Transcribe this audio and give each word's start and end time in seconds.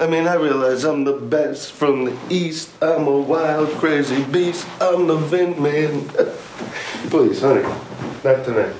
I 0.00 0.06
mean, 0.06 0.26
I 0.26 0.34
realize 0.34 0.84
I'm 0.84 1.04
the 1.04 1.12
best 1.12 1.72
from 1.72 2.04
the 2.06 2.16
east. 2.30 2.70
I'm 2.82 3.06
a 3.06 3.18
wild, 3.18 3.68
crazy 3.72 4.22
beast. 4.24 4.66
I'm 4.80 5.06
the 5.06 5.16
Vin 5.16 5.60
Man. 5.62 6.08
Please, 7.10 7.40
honey, 7.40 7.62
not 8.24 8.44
tonight. 8.44 8.74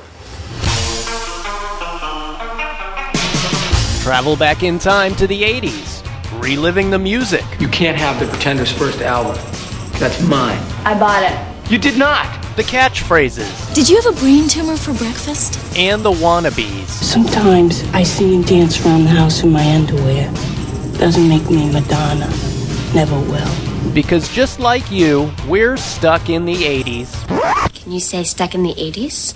Travel 4.03 4.37
back 4.37 4.63
in 4.65 4.79
time 4.81 5.15
to 5.17 5.27
the 5.29 5.43
80s, 5.43 6.03
reliving 6.43 6.91
the 6.91 6.99
music. 6.99 7.45
You 7.61 7.69
can't 7.69 7.97
have 7.97 8.19
the 8.19 8.27
Pretenders' 8.27 8.73
first 8.73 9.01
album. 9.01 9.37
That's 10.01 10.21
mine. 10.27 10.59
I 10.85 10.99
bought 10.99 11.23
it. 11.23 11.71
You 11.71 11.79
did 11.79 11.97
not! 11.97 12.27
The 12.57 12.65
catchphrases 12.65 13.75
Did 13.75 13.89
you 13.89 13.97
have 14.03 14.15
a 14.15 14.21
brain 14.21 14.47
tumor 14.47 14.77
for 14.77 14.93
breakfast? 14.93 15.59
and 15.79 16.03
the 16.03 16.11
wannabes. 16.11 16.89
Sometimes 16.89 17.83
I 17.95 18.03
sing 18.03 18.35
and 18.35 18.47
dance 18.47 18.85
around 18.85 19.05
the 19.05 19.11
house 19.11 19.43
in 19.43 19.51
my 19.53 19.65
underwear. 19.75 20.31
Doesn't 21.03 21.29
make 21.29 21.51
me 21.51 21.69
Madonna. 21.69 22.31
Never 22.95 23.19
will. 23.19 23.93
Because 23.93 24.29
just 24.33 24.61
like 24.61 24.89
you, 24.89 25.33
we're 25.49 25.77
stuck 25.77 26.31
in 26.31 26.45
the 26.45 26.55
80s. 26.55 27.11
Can 27.75 27.91
you 27.91 27.99
say 27.99 28.23
stuck 28.23 28.55
in 28.55 28.63
the 28.63 28.73
80s? 28.75 29.33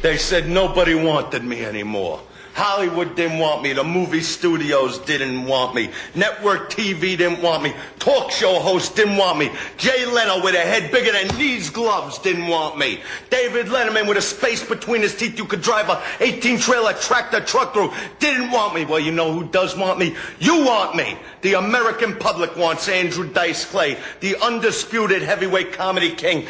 They 0.00 0.16
said 0.16 0.48
nobody 0.48 0.94
wanted 0.94 1.44
me 1.44 1.62
anymore. 1.62 2.22
Hollywood 2.54 3.16
didn't 3.16 3.38
want 3.38 3.62
me. 3.62 3.72
The 3.72 3.82
movie 3.82 4.20
studios 4.20 4.98
didn't 5.00 5.44
want 5.44 5.74
me. 5.74 5.90
Network 6.14 6.70
TV 6.70 7.18
didn't 7.18 7.42
want 7.42 7.64
me. 7.64 7.74
Talk 7.98 8.30
show 8.30 8.60
hosts 8.60 8.94
didn't 8.94 9.16
want 9.16 9.38
me. 9.38 9.50
Jay 9.76 10.06
Leno 10.06 10.42
with 10.42 10.54
a 10.54 10.60
head 10.60 10.92
bigger 10.92 11.12
than 11.12 11.36
these 11.36 11.68
gloves 11.68 12.18
didn't 12.18 12.46
want 12.46 12.78
me. 12.78 13.02
David 13.28 13.66
Letterman 13.66 14.08
with 14.08 14.18
a 14.18 14.22
space 14.22 14.66
between 14.66 15.02
his 15.02 15.16
teeth 15.16 15.36
you 15.36 15.44
could 15.44 15.62
drive 15.62 15.88
a 15.88 16.00
18 16.20 16.58
trailer 16.58 16.92
tractor 16.92 17.40
truck 17.40 17.72
through 17.72 17.92
didn't 18.20 18.52
want 18.52 18.74
me. 18.74 18.84
Well, 18.84 19.00
you 19.00 19.10
know 19.10 19.32
who 19.32 19.44
does 19.48 19.76
want 19.76 19.98
me? 19.98 20.14
You 20.38 20.64
want 20.64 20.94
me. 20.94 21.18
The 21.42 21.54
American 21.54 22.14
public 22.16 22.56
wants 22.56 22.88
Andrew 22.88 23.28
Dice 23.30 23.64
Clay, 23.64 23.98
the 24.20 24.36
undisputed 24.40 25.22
heavyweight 25.22 25.72
comedy 25.72 26.14
king. 26.14 26.46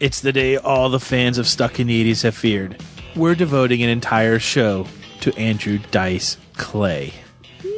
It's 0.00 0.22
the 0.22 0.32
day 0.32 0.56
all 0.56 0.88
the 0.88 0.98
fans 0.98 1.36
of 1.36 1.46
Stuck 1.46 1.78
in 1.78 1.86
the 1.86 2.10
80s 2.10 2.22
have 2.22 2.34
feared. 2.34 2.82
We're 3.16 3.34
devoting 3.34 3.82
an 3.82 3.88
entire 3.88 4.38
show 4.38 4.86
to 5.20 5.36
Andrew 5.36 5.78
Dice 5.90 6.36
Clay. 6.56 7.12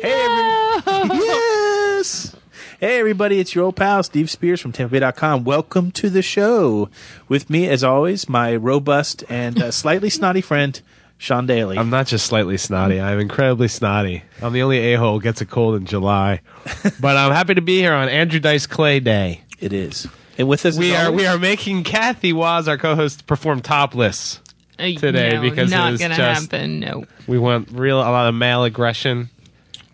Hey, 0.00 0.12
everybody. 0.12 1.19
yes. 1.24 2.36
Hey, 2.78 2.98
everybody. 3.00 3.41
It's 3.41 3.55
your 3.55 3.64
old 3.64 3.77
pal, 3.77 4.02
Steve 4.02 4.30
Spears 4.30 4.61
from 4.61 4.72
TampaBay.com. 4.72 5.44
Welcome 5.44 5.91
to 5.92 6.11
the 6.11 6.22
show. 6.22 6.89
With 7.28 7.48
me, 7.48 7.69
as 7.69 7.83
always, 7.83 8.28
my 8.28 8.55
robust 8.55 9.24
and 9.28 9.61
uh, 9.61 9.70
slightly 9.70 10.11
snotty 10.11 10.41
friend, 10.42 10.80
Sean 11.19 11.46
Daly. 11.46 11.78
I'm 11.78 11.91
not 11.91 12.06
just 12.06 12.27
slightly 12.27 12.58
snotty. 12.58 13.00
I'm 13.00 13.19
incredibly 13.19 13.69
snotty. 13.69 14.22
I'm 14.42 14.52
the 14.52 14.62
only 14.62 14.92
a 14.92 14.98
hole 14.98 15.19
gets 15.19 15.41
a 15.41 15.46
cold 15.46 15.77
in 15.77 15.86
July, 15.86 16.41
but 17.00 17.17
I'm 17.17 17.33
happy 17.33 17.55
to 17.55 17.62
be 17.62 17.78
here 17.78 17.94
on 17.94 18.08
Andrew 18.08 18.41
Dice 18.41 18.67
Clay 18.67 19.00
Day. 19.00 19.42
it 19.61 19.72
is. 19.72 20.06
And 20.39 20.48
with 20.48 20.64
us, 20.67 20.77
We 20.78 20.94
are 20.94 21.06
always- 21.06 21.20
we 21.22 21.27
are 21.27 21.39
making 21.39 21.84
Kathy 21.84 22.33
Waz, 22.33 22.67
our 22.69 22.78
co-host, 22.78 23.27
perform 23.27 23.61
topless 23.61 24.41
today 24.78 25.34
no, 25.34 25.41
because 25.42 25.70
not 25.70 25.95
it 25.95 26.01
gonna 26.01 26.17
just 26.17 26.51
happen. 26.51 26.81
No. 26.81 27.05
we 27.27 27.39
want 27.39 27.69
real 27.73 27.98
a 27.98 28.11
lot 28.11 28.28
of 28.28 28.34
male 28.34 28.65
aggression 28.65 29.29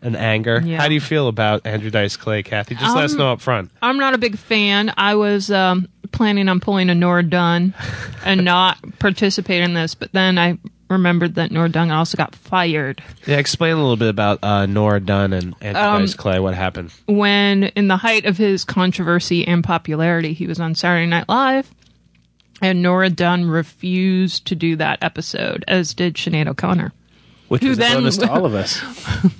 and 0.02 0.16
anger. 0.16 0.62
Yeah. 0.64 0.80
How 0.80 0.88
do 0.88 0.94
you 0.94 1.00
feel 1.00 1.28
about 1.28 1.66
Andrew 1.66 1.90
Dice 1.90 2.16
Clay, 2.16 2.42
Kathy? 2.42 2.74
Just 2.76 2.94
let 2.94 3.04
us 3.04 3.12
Um, 3.12 3.18
know 3.18 3.32
up 3.32 3.40
front. 3.40 3.70
I'm 3.82 3.98
not 3.98 4.14
a 4.14 4.18
big 4.18 4.38
fan. 4.38 4.92
I 4.96 5.16
was 5.16 5.50
um, 5.50 5.88
planning 6.12 6.48
on 6.48 6.60
pulling 6.60 6.88
a 6.90 6.94
Nora 6.94 7.22
Dunn 7.24 7.74
and 8.24 8.44
not 8.44 8.78
participate 9.00 9.62
in 9.62 9.74
this, 9.74 9.94
but 9.96 10.12
then 10.12 10.38
I 10.38 10.56
remembered 10.88 11.34
that 11.34 11.50
Nora 11.50 11.68
Dunn 11.68 11.90
also 11.90 12.16
got 12.16 12.34
fired 12.34 13.02
Yeah, 13.26 13.36
explain 13.36 13.72
a 13.74 13.76
little 13.76 13.96
bit 13.98 14.08
about 14.08 14.38
uh, 14.42 14.64
Nora 14.66 15.00
Dunn 15.00 15.32
and 15.34 15.54
Andrew 15.60 15.82
Um, 15.82 16.00
Dice 16.02 16.14
Clay. 16.14 16.38
What 16.38 16.54
happened? 16.54 16.92
when, 17.06 17.64
in 17.64 17.88
the 17.88 17.96
height 17.98 18.24
of 18.24 18.38
his 18.38 18.64
controversy 18.64 19.46
and 19.46 19.62
popularity, 19.64 20.32
he 20.32 20.46
was 20.46 20.58
on 20.60 20.74
Saturday 20.74 21.06
Night 21.06 21.28
Live, 21.28 21.70
and 22.62 22.82
Nora 22.82 23.10
Dunn 23.10 23.44
refused 23.46 24.46
to 24.46 24.54
do 24.54 24.76
that 24.76 24.98
episode, 25.02 25.64
as 25.68 25.94
did 25.94 26.14
Sinead 26.14 26.48
O'Connor. 26.48 26.92
which 27.48 27.62
who 27.62 27.68
was 27.70 27.78
a 27.78 27.80
then- 27.80 27.94
bonus 27.98 28.16
to 28.18 28.30
all 28.30 28.44
of 28.46 28.54
us. 28.54 28.80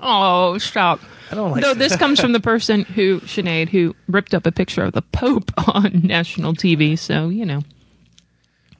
Oh, 0.00 0.56
stop. 0.58 1.00
I 1.30 1.34
don't 1.34 1.50
like 1.50 1.60
No, 1.60 1.74
this 1.74 1.94
comes 1.96 2.20
from 2.20 2.32
the 2.32 2.40
person 2.40 2.84
who, 2.84 3.20
Sinead, 3.20 3.68
who 3.68 3.94
ripped 4.06 4.32
up 4.32 4.46
a 4.46 4.52
picture 4.52 4.82
of 4.82 4.92
the 4.92 5.02
Pope 5.02 5.50
on 5.74 6.00
national 6.04 6.54
TV. 6.54 6.98
So, 6.98 7.28
you 7.28 7.44
know. 7.44 7.62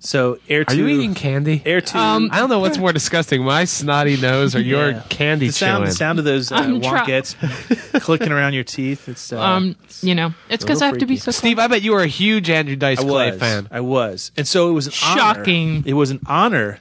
So, 0.00 0.38
Air 0.48 0.64
2. 0.64 0.72
Are 0.72 0.76
you 0.78 0.86
eating 0.88 1.14
candy? 1.14 1.60
Air 1.66 1.80
2. 1.80 1.98
Um, 1.98 2.28
I 2.32 2.38
don't 2.38 2.48
know 2.48 2.60
what's 2.60 2.78
more 2.78 2.92
disgusting, 2.92 3.42
my 3.42 3.64
snotty 3.64 4.16
nose 4.16 4.54
or 4.54 4.60
your 4.60 4.90
Yeah. 4.92 5.02
candy 5.08 5.48
the 5.48 5.52
sound, 5.52 5.88
the 5.88 5.90
sound 5.90 6.20
of 6.20 6.24
those 6.24 6.52
uh, 6.52 6.56
I'm 6.56 6.80
try- 6.80 7.22
clicking 7.94 8.30
around 8.30 8.54
your 8.54 8.62
teeth. 8.62 9.08
It's 9.08 9.32
uh, 9.32 9.40
Um, 9.40 9.74
you 10.00 10.14
know, 10.14 10.34
it's 10.48 10.62
because 10.62 10.82
I 10.82 10.86
have 10.86 10.98
to 10.98 11.06
be 11.06 11.16
so 11.16 11.32
Steve, 11.32 11.58
I 11.58 11.66
bet 11.66 11.82
you 11.82 11.92
were 11.92 12.02
a 12.02 12.06
huge 12.06 12.48
Andrew 12.48 12.76
Dice 12.76 13.00
I 13.00 13.02
Clay 13.02 13.30
was. 13.32 13.40
fan. 13.40 13.68
I 13.72 13.80
was, 13.80 14.30
and 14.36 14.46
so 14.46 14.68
it 14.70 14.72
was 14.72 14.86
an 14.86 14.92
Shocking. 14.92 15.78
Honor. 15.78 15.82
It 15.86 15.94
was 15.94 16.10
an 16.12 16.20
honor. 16.26 16.78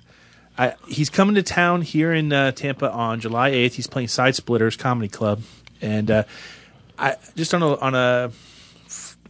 I, 0.60 0.76
he's 0.88 1.10
coming 1.10 1.34
to 1.36 1.44
town 1.44 1.82
here 1.82 2.14
in 2.14 2.32
uh, 2.32 2.52
Tampa 2.52 2.92
on 2.92 3.20
July 3.20 3.50
eighth. 3.50 3.76
He's 3.76 3.88
playing 3.88 4.10
Side 4.10 4.36
Splitters 4.36 4.76
Comedy 4.76 5.08
Club, 5.08 5.42
and 5.82 6.10
uh, 6.12 6.24
I 7.00 7.16
just 7.36 7.54
on 7.56 7.64
a 7.64 7.76
on 7.78 7.96
a 7.96 8.32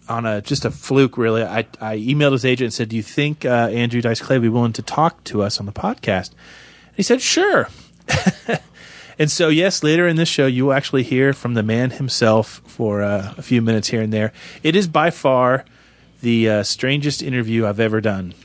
on 0.10 0.26
a 0.26 0.42
just 0.42 0.66
a 0.66 0.72
fluke 0.72 1.18
really. 1.18 1.44
I 1.44 1.66
I 1.82 1.98
emailed 1.98 2.34
his 2.34 2.46
agent 2.46 2.66
and 2.68 2.74
said, 2.74 2.90
"Do 2.90 2.96
you 2.96 3.04
think 3.04 3.46
uh, 3.46 3.70
Andrew 3.72 4.02
Dice 4.02 4.22
Clay 4.22 4.38
would 4.38 4.44
be 4.44 4.50
willing 4.50 4.74
to 4.74 4.82
talk 4.82 5.24
to 5.26 5.42
us 5.42 5.60
on 5.60 5.66
the 5.66 5.72
podcast?" 5.72 6.30
And 6.32 6.96
he 6.98 7.04
said, 7.04 7.22
"Sure." 7.22 7.70
And 9.20 9.32
so, 9.32 9.50
yes, 9.50 9.82
later 9.82 10.08
in 10.08 10.16
this 10.16 10.30
show, 10.30 10.46
you 10.46 10.66
will 10.66 10.74
actually 10.74 11.04
hear 11.04 11.34
from 11.34 11.56
the 11.56 11.64
man 11.64 11.90
himself 11.92 12.62
for 12.66 13.02
uh, 13.02 13.34
a 13.38 13.42
few 13.42 13.62
minutes 13.62 13.88
here 13.88 14.02
and 14.02 14.14
there. 14.14 14.32
It 14.62 14.76
is 14.76 14.88
by 14.88 15.10
far 15.10 15.66
the 16.22 16.50
uh, 16.50 16.64
strangest 16.64 17.24
interview 17.24 17.66
I've 17.66 17.80
ever 17.80 18.00
done. 18.00 18.36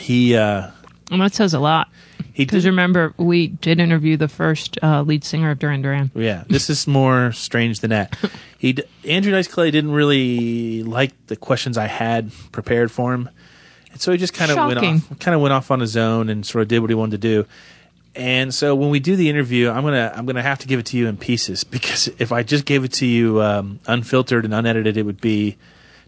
He 0.00 0.34
uh, 0.34 0.70
And 1.10 1.20
that 1.22 1.34
says 1.34 1.54
a 1.54 1.60
lot. 1.60 1.88
Because 2.36 2.64
remember, 2.64 3.14
we 3.16 3.48
did 3.48 3.78
interview 3.78 4.16
the 4.16 4.26
first 4.28 4.78
uh, 4.82 5.02
lead 5.02 5.22
singer 5.22 5.50
of 5.50 5.58
Duran 5.58 5.82
Duran. 5.82 6.10
yeah. 6.14 6.44
This 6.48 6.70
is 6.70 6.86
more 6.86 7.30
strange 7.32 7.80
than 7.80 7.90
that. 7.90 8.16
He 8.62 8.74
d- 8.74 8.84
Andrew 9.08 9.32
Dice 9.32 9.48
Clay 9.48 9.72
didn't 9.72 9.90
really 9.90 10.84
like 10.84 11.10
the 11.26 11.34
questions 11.34 11.76
I 11.76 11.88
had 11.88 12.30
prepared 12.52 12.92
for 12.92 13.12
him, 13.12 13.28
and 13.90 14.00
so 14.00 14.12
he 14.12 14.18
just 14.18 14.34
kind 14.34 14.52
of 14.52 14.56
went 14.56 14.78
off, 14.78 15.18
kind 15.18 15.34
of 15.34 15.40
went 15.40 15.52
off 15.52 15.72
on 15.72 15.80
his 15.80 15.96
own 15.96 16.28
and 16.28 16.46
sort 16.46 16.62
of 16.62 16.68
did 16.68 16.78
what 16.78 16.88
he 16.88 16.94
wanted 16.94 17.20
to 17.20 17.28
do. 17.28 17.46
And 18.14 18.54
so 18.54 18.76
when 18.76 18.90
we 18.90 19.00
do 19.00 19.16
the 19.16 19.28
interview, 19.28 19.68
I'm 19.68 19.82
gonna 19.82 20.12
I'm 20.14 20.26
gonna 20.26 20.42
have 20.42 20.60
to 20.60 20.68
give 20.68 20.78
it 20.78 20.86
to 20.86 20.96
you 20.96 21.08
in 21.08 21.16
pieces 21.16 21.64
because 21.76 22.06
if 22.20 22.30
I 22.30 22.44
just 22.44 22.64
gave 22.64 22.84
it 22.84 22.92
to 22.94 23.06
you 23.06 23.42
um, 23.42 23.80
unfiltered 23.88 24.44
and 24.44 24.54
unedited, 24.54 24.96
it 24.96 25.02
would 25.02 25.20
be 25.20 25.56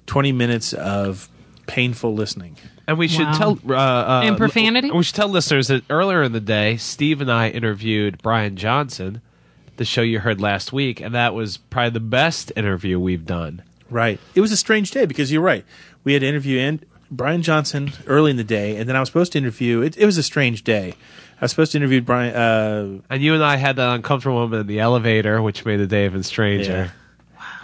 20 0.07 0.31
minutes 0.31 0.73
of 0.75 1.29
painful 1.67 2.15
listening. 2.15 2.57
And 2.87 2.99
we 2.99 3.09
should 3.09 3.27
Wow. 3.27 3.33
tell 3.39 3.59
uh, 3.69 3.75
uh, 3.75 4.21
And 4.27 4.37
profanity? 4.37 4.93
We 4.93 5.03
should 5.03 5.17
tell 5.17 5.29
listeners 5.29 5.67
that 5.69 5.83
earlier 5.91 6.23
in 6.23 6.31
the 6.33 6.41
day, 6.41 6.77
Steve 6.77 7.21
and 7.21 7.33
I 7.33 7.49
interviewed 7.49 8.23
Brian 8.23 8.55
Johnson, 8.57 9.23
the 9.77 9.85
show 9.85 10.03
you 10.03 10.21
heard 10.21 10.41
last 10.41 10.73
week, 10.73 11.01
and 11.01 11.15
that 11.15 11.35
was 11.35 11.57
probably 11.57 11.91
the 11.91 12.01
best 12.01 12.53
interview 12.57 12.99
we've 12.99 13.27
done. 13.27 13.62
Right. 13.91 14.19
It 14.35 14.41
was 14.41 14.53
a 14.53 14.57
strange 14.57 14.91
day 14.91 15.07
because 15.07 15.31
you're 15.33 15.43
right. 15.43 15.65
We 16.05 16.12
had 16.15 16.21
to 16.21 16.29
interview 16.29 16.59
and 16.59 16.85
Brian 17.11 17.43
Johnson 17.43 17.93
early 18.07 18.31
in 18.31 18.37
the 18.37 18.45
day, 18.45 18.77
and 18.77 18.89
then 18.89 18.97
I 18.97 19.01
was 19.01 19.09
supposed 19.09 19.33
to 19.33 19.39
interview. 19.39 19.83
It, 19.83 19.97
it 19.97 20.07
was 20.07 20.19
a 20.19 20.23
strange 20.23 20.65
day. 20.65 20.95
I 21.41 21.45
was 21.45 21.51
supposed 21.51 21.73
to 21.73 21.79
interview 21.79 22.01
Brian. 22.01 22.35
Uh, 22.35 23.01
And 23.11 23.23
you 23.23 23.35
and 23.35 23.45
I 23.45 23.57
had 23.57 23.77
that 23.77 23.95
uncomfortable 23.95 24.41
moment 24.41 24.62
in 24.62 24.67
the 24.67 24.81
elevator, 24.81 25.43
which 25.43 25.65
made 25.65 25.77
the 25.77 25.87
day 25.87 26.06
even 26.06 26.23
stranger. 26.23 26.93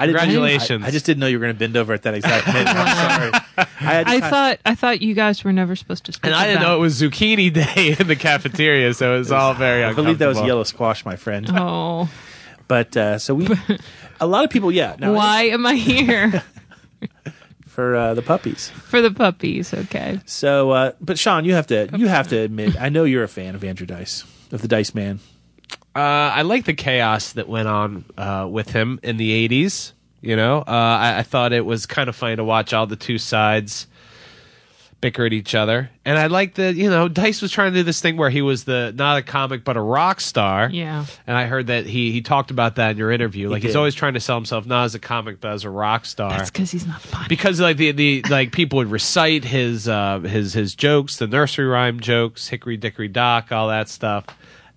I 0.01 0.07
didn't, 0.07 0.19
Congratulations. 0.21 0.85
I, 0.85 0.89
I 0.89 0.91
just 0.91 1.07
didn't 1.07 1.21
know 1.21 1.27
you 1.27 1.39
were 1.39 1.45
going 1.45 1.55
to 1.55 1.59
bend 1.59 1.77
over 1.77 1.93
at 1.93 2.03
that 2.03 2.15
exact 2.15 2.47
minute. 2.47 2.67
I'm 2.69 3.33
sorry. 3.33 3.67
I, 3.81 3.93
had 3.93 4.07
to 4.07 4.13
I 4.13 4.21
kind- 4.21 4.31
thought 4.31 4.59
I 4.65 4.75
thought 4.75 5.01
you 5.03 5.15
guys 5.15 5.45
were 5.45 5.53
never 5.53 5.77
supposed 5.77 6.05
to 6.07 6.13
speak. 6.13 6.27
And 6.27 6.35
I 6.35 6.47
didn't 6.47 6.59
about- 6.63 6.69
know 6.69 6.77
it 6.77 6.81
was 6.81 7.01
zucchini 7.01 7.53
day 7.53 7.97
in 7.99 8.07
the 8.07 8.17
cafeteria, 8.17 8.95
so 8.95 9.15
it 9.15 9.19
was 9.19 9.31
all 9.33 9.55
very 9.55 9.85
I 9.85 9.89
uncomfortable. 9.91 10.05
believe 10.05 10.19
that 10.19 10.27
was 10.29 10.41
yellow 10.47 10.65
squash, 10.65 11.05
my 11.05 11.17
friend. 11.17 11.47
Oh, 11.51 12.11
But 12.69 12.97
uh, 12.97 13.19
so 13.19 13.35
we, 13.35 13.49
a 14.21 14.27
lot 14.27 14.45
of 14.45 14.51
people, 14.51 14.71
yeah. 14.73 14.97
Now, 14.99 15.13
why 15.15 15.45
am 15.45 15.67
I 15.67 15.75
here 15.75 16.43
for 17.67 17.97
uh, 17.97 18.15
the 18.15 18.23
puppies? 18.23 18.71
for 18.71 19.01
the 19.01 19.11
puppies? 19.11 19.73
Okay. 19.75 20.21
So, 20.27 20.71
uh, 20.71 20.93
but 21.01 21.19
Sean, 21.19 21.45
you 21.45 21.55
have 21.55 21.67
to 21.69 21.89
you 21.97 22.09
have 22.09 22.29
to 22.29 22.39
admit, 22.39 22.81
I 22.81 22.89
know 22.89 23.05
you're 23.05 23.25
a 23.25 23.29
fan 23.29 23.55
of 23.55 23.65
Andrew 23.65 23.87
Dice, 23.87 24.25
of 24.53 24.63
the 24.63 24.69
Dice 24.69 24.95
Man. 24.95 25.21
Uh, 25.95 25.99
I 25.99 26.43
like 26.43 26.65
the 26.67 26.75
chaos 26.75 27.33
that 27.33 27.49
went 27.49 27.67
on 27.67 28.05
uh, 28.17 28.47
with 28.51 28.71
him 28.71 29.01
in 29.03 29.17
the 29.17 29.49
'80s. 29.49 29.93
You 30.23 30.37
know, 30.37 30.59
uh, 30.59 30.65
I, 30.71 31.19
I 31.19 31.23
thought 31.23 31.53
it 31.53 31.65
was 31.65 31.87
kind 31.87 32.09
of 32.09 32.17
funny 32.17 32.37
to 32.37 32.45
watch 32.45 32.73
all 32.75 32.87
the 32.87 32.97
two 32.97 33.17
sides 33.19 33.87
bicker 35.01 35.25
at 35.25 35.33
each 35.33 35.55
other, 35.55 35.89
and 36.05 36.19
I 36.19 36.27
like 36.27 36.57
that. 36.57 36.75
You 36.75 36.91
know, 36.91 37.09
Dice 37.09 37.41
was 37.41 37.51
trying 37.51 37.73
to 37.73 37.79
do 37.79 37.83
this 37.83 38.03
thing 38.03 38.19
where 38.19 38.29
he 38.29 38.43
was 38.43 38.65
the 38.65 38.93
not 38.95 39.17
a 39.17 39.23
comic 39.23 39.65
but 39.65 39.79
a 39.79 39.81
rock 39.81 40.21
star. 40.21 40.69
Yeah. 40.71 41.07
and 41.27 41.39
I 41.39 41.47
heard 41.47 41.69
that 41.69 41.87
he 41.87 42.13
he 42.13 42.21
talked 42.21 42.51
about 42.51 42.77
that 42.77 42.91
in 42.91 42.97
your 42.99 43.11
interview. 43.11 43.49
Like 43.49 43.63
he's 43.63 43.77
always 43.77 43.95
trying 43.95 44.13
to 44.13 44.21
sell 44.21 44.37
himself 44.37 44.67
not 44.67 44.85
as 44.85 44.95
a 44.95 44.99
comic 44.99 45.41
but 45.41 45.53
as 45.53 45.65
a 45.65 45.71
rock 45.71 46.05
star. 46.05 46.29
That's 46.31 46.51
because 46.51 46.71
he's 46.71 46.87
not 46.87 47.01
funny. 47.01 47.27
because 47.29 47.59
like 47.61 47.79
the, 47.79 47.93
the 47.93 48.23
like 48.29 48.53
people 48.53 48.77
would 48.77 48.91
recite 48.91 49.45
his 49.45 49.89
uh 49.89 50.21
his 50.21 50.53
his 50.53 50.75
jokes, 50.75 51.17
the 51.17 51.27
nursery 51.27 51.65
rhyme 51.65 51.99
jokes, 51.99 52.49
Hickory 52.49 52.77
Dickory 52.77 53.09
Dock, 53.09 53.53
all 53.53 53.69
that 53.69 53.89
stuff. 53.89 54.27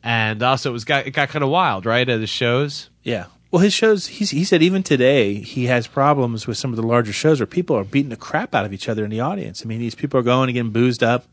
and 0.04 0.42
also 0.42 0.69
it 0.69 0.74
was 0.74 0.86
got 0.86 1.06
it 1.06 1.12
got 1.12 1.28
kind 1.28 1.44
of 1.44 1.50
wild, 1.50 1.86
right? 1.86 2.07
At 2.07 2.22
the 2.22 2.28
shows. 2.28 2.90
Yeah. 3.04 3.25
Well, 3.53 3.61
his 3.61 3.71
shows, 3.71 4.07
he's, 4.07 4.31
he 4.31 4.45
said 4.45 4.63
even 4.63 4.81
today 4.81 5.35
he 5.35 5.65
has 5.65 5.85
problems 5.85 6.47
with 6.47 6.57
some 6.57 6.71
of 6.71 6.75
the 6.75 6.81
larger 6.81 7.13
shows 7.13 7.39
where 7.39 7.45
people 7.45 7.77
are 7.77 7.83
beating 7.83 8.09
the 8.09 8.15
crap 8.15 8.55
out 8.55 8.65
of 8.65 8.73
each 8.73 8.89
other 8.89 9.03
in 9.03 9.11
the 9.11 9.19
audience. 9.19 9.61
I 9.63 9.67
mean, 9.67 9.77
these 9.77 9.94
people 9.94 10.19
are 10.19 10.23
going 10.23 10.50
and 10.50 10.55
getting 10.55 10.71
boozed 10.71 11.03
up. 11.03 11.27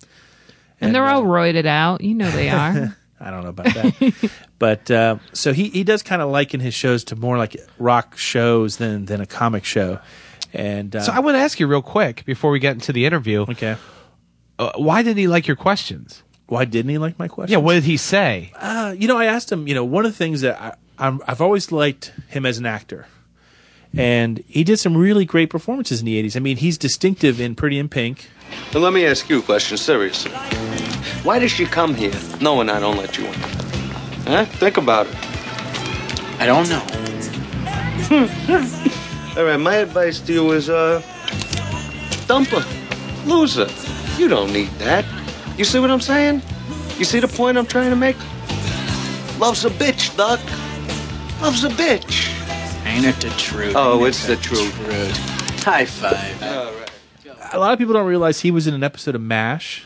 And, 0.83 0.95
they're 0.95 1.07
uh, 1.07 1.15
all 1.15 1.23
roided 1.23 1.65
out. 1.65 2.03
You 2.03 2.15
know 2.15 2.31
they 2.31 2.51
are. 2.51 2.95
I 3.21 3.31
don't 3.31 3.43
know 3.43 3.49
about 3.49 3.73
that. 3.73 4.33
but 4.59 4.91
uh, 4.91 5.17
so 5.33 5.55
he, 5.55 5.71
he 5.71 5.83
does 5.83 6.03
kind 6.03 6.21
of 6.21 6.29
liken 6.29 6.61
his 6.61 6.75
shows 6.75 7.05
to 7.05 7.17
more 7.17 7.39
like 7.39 7.57
rock 7.79 8.19
shows 8.19 8.77
than, 8.77 9.07
than 9.07 9.23
a 9.23 9.27
comic 9.27 9.65
show. 9.65 9.99
And 10.53 10.95
uh, 10.95 11.01
So 11.01 11.13
I 11.13 11.21
want 11.21 11.37
to 11.37 11.41
ask 11.41 11.59
you 11.59 11.67
real 11.67 11.81
quick 11.81 12.27
before 12.27 12.51
we 12.51 12.59
get 12.59 12.75
into 12.75 12.93
the 12.93 13.07
interview. 13.07 13.47
okay. 13.49 13.77
Uh, 14.59 14.73
why 14.77 15.03
didn't 15.03 15.17
he 15.17 15.27
like 15.27 15.47
your 15.47 15.57
questions? 15.57 16.23
Why 16.49 16.67
didn't 16.67 16.91
he 16.91 16.99
like 16.99 17.19
my 17.19 17.29
question? 17.29 17.53
Yeah, 17.53 17.65
what 17.65 17.73
did 17.75 17.85
he 17.85 17.97
say? 17.97 18.53
Uh, 18.57 18.95
you 18.99 19.09
know, 19.09 19.17
I 19.17 19.25
asked 19.25 19.51
him. 19.51 19.67
You 19.67 19.75
know, 19.75 19.85
one 19.87 20.05
of 20.05 20.13
the 20.13 20.19
things 20.19 20.43
that 20.43 20.61
I, 20.61 20.75
I'm, 21.01 21.21
I've 21.27 21.41
always 21.41 21.73
liked 21.73 22.13
him 22.29 22.45
as 22.47 22.59
an 22.59 22.67
actor, 22.67 23.07
and 23.97 24.45
he 24.47 24.63
did 24.63 24.79
some 24.79 24.97
really 24.97 25.25
great 25.25 25.51
performances 25.51 26.01
in 26.01 26.07
the 26.07 26.23
'80s. 26.23 26.37
I 26.37 26.41
mean, 26.41 26.59
he's 26.59 26.79
distinctive 26.79 27.41
in 27.41 27.55
Pretty 27.55 27.79
in 27.79 27.89
Pink. 27.89 28.29
Now 28.73 28.81
let 28.81 28.93
me 28.93 29.07
ask 29.07 29.29
you 29.29 29.39
a 29.39 29.43
question, 29.43 29.77
seriously. 29.79 30.31
Why 31.23 31.39
does 31.39 31.51
she 31.51 31.65
come 31.65 31.95
here 31.95 32.15
knowing 32.41 32.69
I 32.69 32.79
don't 32.79 32.97
let 32.97 33.17
you 33.17 33.27
in? 33.27 33.33
Huh? 34.27 34.45
Think 34.45 34.77
about 34.77 35.07
it. 35.07 35.17
I 36.39 36.47
don't 36.47 36.69
know. 36.69 36.83
All 39.37 39.45
right, 39.45 39.57
my 39.57 39.77
advice 39.77 40.21
to 40.21 40.33
you 40.33 40.51
is, 40.53 40.69
uh, 40.69 41.03
dump 42.27 42.49
her. 42.49 42.65
Lose 43.27 43.57
her. 43.57 43.69
You 44.19 44.29
don't 44.29 44.53
need 44.53 44.71
that. 44.79 45.05
You 45.57 45.65
see 45.65 45.79
what 45.79 45.91
I'm 45.91 46.01
saying? 46.01 46.43
You 46.99 47.05
see 47.05 47.21
the 47.21 47.29
point 47.29 47.57
I'm 47.57 47.67
trying 47.67 47.91
to 47.91 47.97
make? 47.97 48.17
Love's 49.39 49.65
a 49.65 49.71
bitch, 49.71 50.17
Doc. 50.17 50.41
Love's 51.41 51.65
a 51.65 51.69
bitch. 51.71 52.29
Ain't 52.87 53.07
it 53.07 53.17
the 53.17 53.31
truth? 53.31 53.73
Oh, 53.75 53.99
Ain't 54.01 54.09
it's 54.09 54.27
the 54.27 54.37
truth. 54.37 54.75
High 55.65 55.87
five. 55.87 56.43
All 56.43 56.73
right. 56.75 56.91
A 57.53 57.59
lot 57.59 57.73
of 57.73 57.79
people 57.79 57.95
don't 57.95 58.07
realize 58.07 58.41
he 58.41 58.51
was 58.51 58.67
in 58.67 58.75
an 58.75 58.83
episode 58.85 59.15
of 59.15 59.21
MASH. 59.23 59.85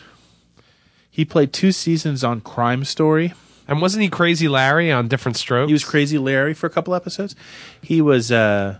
He 1.10 1.24
played 1.24 1.52
two 1.52 1.70
seasons 1.72 2.24
on 2.24 2.40
Crime 2.40 2.84
Story. 2.84 3.34
And 3.68 3.80
wasn't 3.80 4.02
he 4.02 4.08
Crazy 4.10 4.48
Larry 4.48 4.90
on 4.92 5.08
Diff'rent 5.08 5.36
Strokes? 5.36 5.68
He 5.68 5.72
was 5.72 5.84
Crazy 5.84 6.18
Larry 6.18 6.54
for 6.54 6.66
a 6.66 6.70
couple 6.70 6.94
episodes. 6.94 7.34
He 7.80 8.02
was. 8.02 8.30
Uh, 8.32 8.78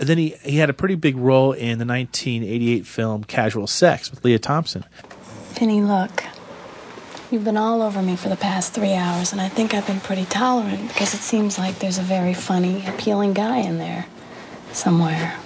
then 0.00 0.18
he 0.18 0.36
he 0.42 0.58
had 0.58 0.68
a 0.70 0.74
pretty 0.74 0.94
big 0.96 1.16
role 1.16 1.52
in 1.52 1.78
the 1.78 1.86
1988 1.86 2.86
film 2.86 3.24
Casual 3.24 3.66
Sex 3.66 4.10
with 4.10 4.24
Lea 4.24 4.38
Thompson. 4.38 4.84
Vinny, 5.54 5.80
look. 5.80 6.24
You've 7.30 7.44
been 7.44 7.56
all 7.56 7.82
over 7.82 8.02
me 8.02 8.16
for 8.16 8.28
the 8.28 8.36
past 8.36 8.74
three 8.74 8.92
hours, 8.92 9.32
and 9.32 9.40
I 9.40 9.48
think 9.48 9.74
I've 9.74 9.86
been 9.86 10.00
pretty 10.00 10.26
tolerant 10.26 10.88
because 10.88 11.14
it 11.14 11.20
seems 11.20 11.58
like 11.58 11.78
there's 11.78 11.98
a 11.98 12.02
very 12.02 12.34
funny, 12.34 12.86
appealing 12.86 13.32
guy 13.32 13.58
in 13.58 13.78
there 13.78 14.06
somewhere. 14.72 15.36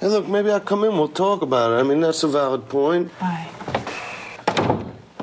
Hey, 0.00 0.08
look, 0.08 0.28
maybe 0.28 0.50
I'll 0.50 0.60
come 0.60 0.84
in. 0.84 0.92
We'll 0.92 1.08
talk 1.08 1.42
about 1.42 1.72
it. 1.72 1.76
I 1.76 1.82
mean, 1.82 2.00
that's 2.00 2.22
a 2.24 2.28
valid 2.28 2.68
point. 2.68 3.10
Why? 3.20 3.48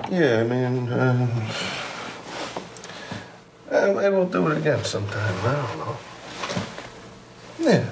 Yeah, 0.09 0.39
I 0.39 0.43
mean, 0.43 0.91
um, 0.91 1.29
uh, 3.69 3.93
maybe 3.93 4.15
we'll 4.15 4.25
do 4.25 4.47
it 4.47 4.57
again 4.57 4.83
sometime. 4.83 5.35
I 5.45 5.55
don't 5.55 5.77
know. 5.77 5.97
Yeah. 7.59 7.89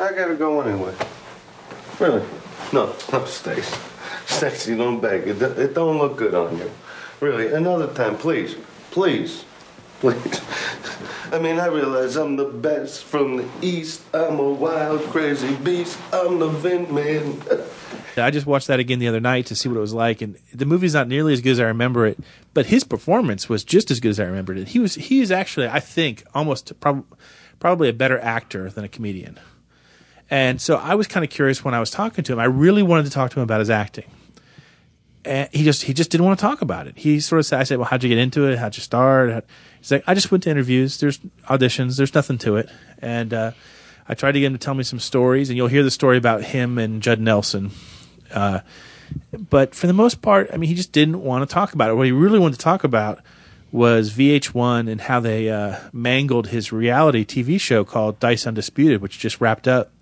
I 0.00 0.12
gotta 0.12 0.34
go 0.34 0.60
anyway. 0.62 0.94
Really? 2.00 2.22
No, 2.72 2.94
no, 3.12 3.24
Stacy. 3.26 3.76
Stacy, 4.32 4.76
don't 4.76 5.00
beg. 5.00 5.28
It, 5.28 5.42
it 5.42 5.74
don't 5.74 5.98
look 5.98 6.16
good 6.16 6.34
on 6.34 6.58
you. 6.58 6.70
Really, 7.20 7.52
another 7.52 7.92
time, 7.94 8.16
please. 8.16 8.56
Please. 8.90 9.44
Please. 10.00 10.40
I 11.32 11.38
mean, 11.38 11.60
I 11.60 11.66
realize 11.66 12.16
I'm 12.16 12.36
the 12.36 12.46
best 12.46 13.04
from 13.04 13.36
the 13.36 13.48
East. 13.62 14.02
I'm 14.12 14.40
a 14.40 14.50
wild, 14.50 15.00
crazy 15.04 15.54
beast. 15.54 15.96
I'm 16.12 16.40
the 16.40 16.48
Vin 16.48 16.92
Man. 16.92 17.40
I 18.16 18.30
just 18.30 18.46
watched 18.46 18.66
that 18.66 18.80
again 18.80 18.98
the 18.98 19.08
other 19.08 19.20
night 19.20 19.46
to 19.46 19.54
see 19.54 19.68
what 19.68 19.76
it 19.76 19.80
was 19.80 19.94
like, 19.94 20.20
and 20.20 20.36
the 20.52 20.66
movie's 20.66 20.92
not 20.94 21.08
nearly 21.08 21.32
as 21.32 21.40
good 21.40 21.52
as 21.52 21.60
I 21.60 21.64
remember 21.64 22.04
it, 22.06 22.18
but 22.52 22.66
his 22.66 22.84
performance 22.84 23.48
was 23.48 23.64
just 23.64 23.90
as 23.90 24.00
good 24.00 24.10
as 24.10 24.20
I 24.20 24.24
remembered 24.24 24.58
it. 24.58 24.68
He 24.68 24.78
was 24.78 24.96
he 24.96 25.20
is 25.20 25.30
actually, 25.30 25.68
I 25.68 25.80
think, 25.80 26.24
almost 26.34 26.78
prob- 26.80 27.06
probably 27.60 27.88
a 27.88 27.94
better 27.94 28.18
actor 28.18 28.68
than 28.70 28.84
a 28.84 28.88
comedian. 28.88 29.38
And 30.28 30.60
so 30.60 30.76
I 30.76 30.94
was 30.94 31.06
kind 31.06 31.24
of 31.24 31.30
curious 31.30 31.64
when 31.64 31.74
I 31.74 31.80
was 31.80 31.90
talking 31.90 32.24
to 32.24 32.32
him. 32.32 32.38
I 32.38 32.44
really 32.44 32.82
wanted 32.82 33.04
to 33.04 33.10
talk 33.10 33.30
to 33.30 33.40
him 33.40 33.44
about 33.44 33.60
his 33.60 33.70
acting. 33.70 34.10
And 35.24 35.48
he 35.52 35.62
just 35.62 35.82
he 35.84 35.94
just 35.94 36.10
didn't 36.10 36.26
want 36.26 36.38
to 36.38 36.42
talk 36.42 36.62
about 36.62 36.86
it. 36.86 36.98
He 36.98 37.20
sort 37.20 37.38
of 37.38 37.46
said, 37.46 37.60
"I 37.60 37.62
said, 37.62 37.78
well, 37.78 37.86
how'd 37.86 38.02
you 38.02 38.08
get 38.08 38.18
into 38.18 38.46
it? 38.46 38.58
How'd 38.58 38.76
you 38.76 38.82
start?" 38.82 39.30
How-" 39.30 39.42
He's 39.78 39.92
like, 39.92 40.04
"I 40.06 40.14
just 40.14 40.30
went 40.30 40.42
to 40.44 40.50
interviews. 40.50 40.98
There's 40.98 41.18
auditions. 41.48 41.96
There's 41.96 42.14
nothing 42.14 42.38
to 42.38 42.56
it." 42.56 42.68
And 42.98 43.32
uh, 43.32 43.52
I 44.08 44.14
tried 44.14 44.32
to 44.32 44.40
get 44.40 44.46
him 44.46 44.54
to 44.54 44.58
tell 44.58 44.74
me 44.74 44.82
some 44.82 44.98
stories, 44.98 45.48
and 45.48 45.56
you'll 45.56 45.68
hear 45.68 45.82
the 45.84 45.90
story 45.90 46.18
about 46.18 46.42
him 46.42 46.76
and 46.76 47.02
Judd 47.02 47.20
Nelson. 47.20 47.70
Uh, 48.32 48.60
but 49.32 49.74
for 49.74 49.86
the 49.86 49.92
most 49.92 50.22
part, 50.22 50.50
I 50.52 50.56
mean, 50.56 50.68
he 50.68 50.74
just 50.74 50.92
didn't 50.92 51.22
want 51.22 51.48
to 51.48 51.52
talk 51.52 51.72
about 51.72 51.90
it. 51.90 51.94
What 51.94 52.06
he 52.06 52.12
really 52.12 52.38
wanted 52.38 52.58
to 52.58 52.64
talk 52.64 52.82
about 52.84 53.20
was 53.70 54.12
VH1 54.12 54.90
and 54.90 55.00
how 55.00 55.20
they 55.20 55.48
uh, 55.48 55.76
mangled 55.92 56.48
his 56.48 56.72
reality 56.72 57.24
TV 57.24 57.60
show 57.60 57.84
called 57.84 58.20
Dice 58.20 58.46
Undisputed, 58.46 59.00
which 59.00 59.18
just 59.18 59.40
wrapped 59.40 59.66
up. 59.66 59.92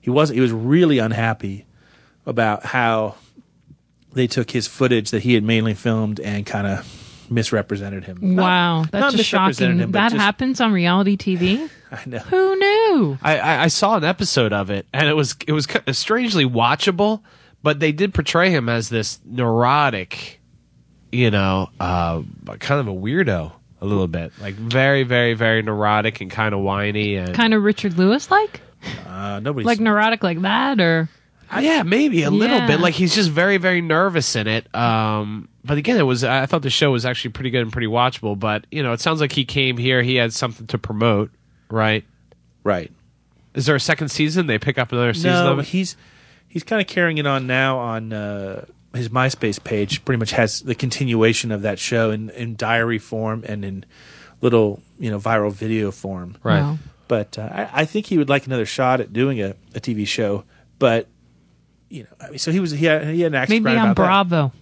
He 0.00 0.10
wasn't. 0.10 0.36
He 0.36 0.40
was 0.40 0.52
really 0.52 0.98
unhappy 0.98 1.66
about 2.24 2.66
how 2.66 3.16
they 4.12 4.26
took 4.26 4.50
his 4.50 4.66
footage 4.66 5.10
that 5.10 5.22
he 5.22 5.34
had 5.34 5.44
mainly 5.44 5.74
filmed 5.74 6.20
and 6.20 6.44
kind 6.46 6.66
of 6.66 7.26
misrepresented 7.30 8.04
him. 8.04 8.36
Wow, 8.36 8.82
not 8.82 8.90
that's 8.92 9.14
just 9.16 9.28
shocking. 9.28 9.78
him, 9.78 9.92
that 9.92 10.10
just- 10.10 10.20
happens 10.20 10.60
on 10.60 10.72
reality 10.72 11.16
TV. 11.16 11.68
I 11.92 12.00
know. 12.06 12.18
Who 12.18 12.56
knew? 12.56 13.18
I, 13.22 13.38
I, 13.38 13.62
I 13.64 13.66
saw 13.68 13.96
an 13.96 14.04
episode 14.04 14.52
of 14.52 14.70
it, 14.70 14.86
and 14.92 15.08
it 15.08 15.14
was 15.14 15.34
it 15.46 15.52
was 15.52 15.66
strangely 15.92 16.44
watchable, 16.44 17.20
but 17.62 17.80
they 17.80 17.90
did 17.92 18.14
portray 18.14 18.50
him 18.50 18.68
as 18.68 18.88
this 18.88 19.18
neurotic, 19.24 20.40
you 21.10 21.30
know, 21.30 21.68
uh, 21.80 22.22
kind 22.60 22.80
of 22.80 22.86
a 22.88 22.92
weirdo 22.96 23.52
a 23.80 23.86
little 23.86 24.06
bit, 24.06 24.32
like 24.40 24.54
very, 24.54 25.02
very, 25.02 25.34
very 25.34 25.62
neurotic 25.62 26.20
and 26.20 26.30
kind 26.30 26.54
of 26.54 26.60
whiny 26.60 27.16
and 27.16 27.34
Kind 27.34 27.54
of 27.54 27.62
Richard 27.64 27.96
Lewis 27.98 28.30
like, 28.30 28.60
Uh, 29.06 29.40
nobody's 29.42 29.66
like 29.66 29.80
neurotic 29.80 30.22
like 30.22 30.40
that, 30.42 30.80
or 30.80 31.08
yeah, 31.58 31.82
maybe 31.82 32.22
a 32.22 32.30
little 32.30 32.58
Yeah. 32.58 32.66
bit. 32.66 32.80
Like 32.80 32.94
he's 32.94 33.14
just 33.14 33.30
very, 33.30 33.56
very 33.56 33.80
nervous 33.80 34.36
in 34.36 34.46
it. 34.46 34.72
Um, 34.74 35.48
but 35.64 35.78
again, 35.78 35.96
it 35.98 36.02
was 36.04 36.22
I 36.24 36.46
thought 36.46 36.62
the 36.62 36.70
show 36.70 36.92
was 36.92 37.04
actually 37.04 37.32
pretty 37.32 37.50
good 37.50 37.62
and 37.62 37.72
pretty 37.72 37.86
watchable. 37.88 38.38
But 38.38 38.66
you 38.70 38.82
know, 38.82 38.92
it 38.92 39.00
sounds 39.00 39.20
like 39.20 39.32
he 39.32 39.44
came 39.44 39.76
here, 39.76 40.02
he 40.02 40.14
had 40.16 40.32
something 40.32 40.66
to 40.68 40.78
promote, 40.78 41.30
right? 41.70 42.04
right. 42.64 42.90
Is 43.54 43.66
there 43.66 43.74
a 43.74 43.80
second 43.80 44.10
season? 44.10 44.46
They 44.46 44.58
pick 44.58 44.78
up 44.78 44.92
another 44.92 45.12
season 45.12 45.32
No, 45.32 45.50
of 45.52 45.56
but 45.56 45.64
it. 45.66 45.70
he's 45.70 45.96
he's 46.46 46.62
kind 46.62 46.80
of 46.80 46.86
carrying 46.86 47.18
it 47.18 47.26
on 47.26 47.46
now 47.48 47.78
on 47.78 48.12
uh, 48.12 48.64
his 48.94 49.08
MySpace 49.08 49.62
page. 49.62 50.04
Pretty 50.04 50.18
much 50.20 50.30
has 50.30 50.60
the 50.62 50.74
continuation 50.76 51.50
of 51.50 51.62
that 51.62 51.78
show 51.80 52.10
in, 52.12 52.30
in 52.30 52.54
diary 52.54 52.98
form 52.98 53.42
and 53.46 53.64
in 53.64 53.84
little 54.40 54.80
you 55.00 55.10
know 55.10 55.18
viral 55.18 55.52
video 55.52 55.90
form. 55.90 56.36
Right. 56.44 56.60
Wow. 56.60 56.78
But 57.08 57.38
uh, 57.40 57.48
I, 57.52 57.70
I 57.80 57.84
think 57.86 58.06
he 58.06 58.18
would 58.18 58.28
like 58.28 58.46
another 58.46 58.66
shot 58.66 59.00
at 59.00 59.12
doing 59.12 59.40
a, 59.42 59.56
a 59.74 59.80
TV 59.80 60.06
show. 60.06 60.44
But 60.78 61.08
you 61.90 62.04
know, 62.04 62.08
I 62.20 62.30
mean, 62.30 62.38
so 62.38 62.50
he 62.52 62.60
was 62.60 62.70
he 62.70 62.86
had, 62.86 63.04
he 63.08 63.20
had 63.20 63.32
an 63.32 63.36
axe 63.36 63.50
maybe 63.50 63.64
grind 63.64 63.78
on 63.78 63.84
about 63.90 63.96
that. 63.96 64.28
Bravo. 64.30 64.52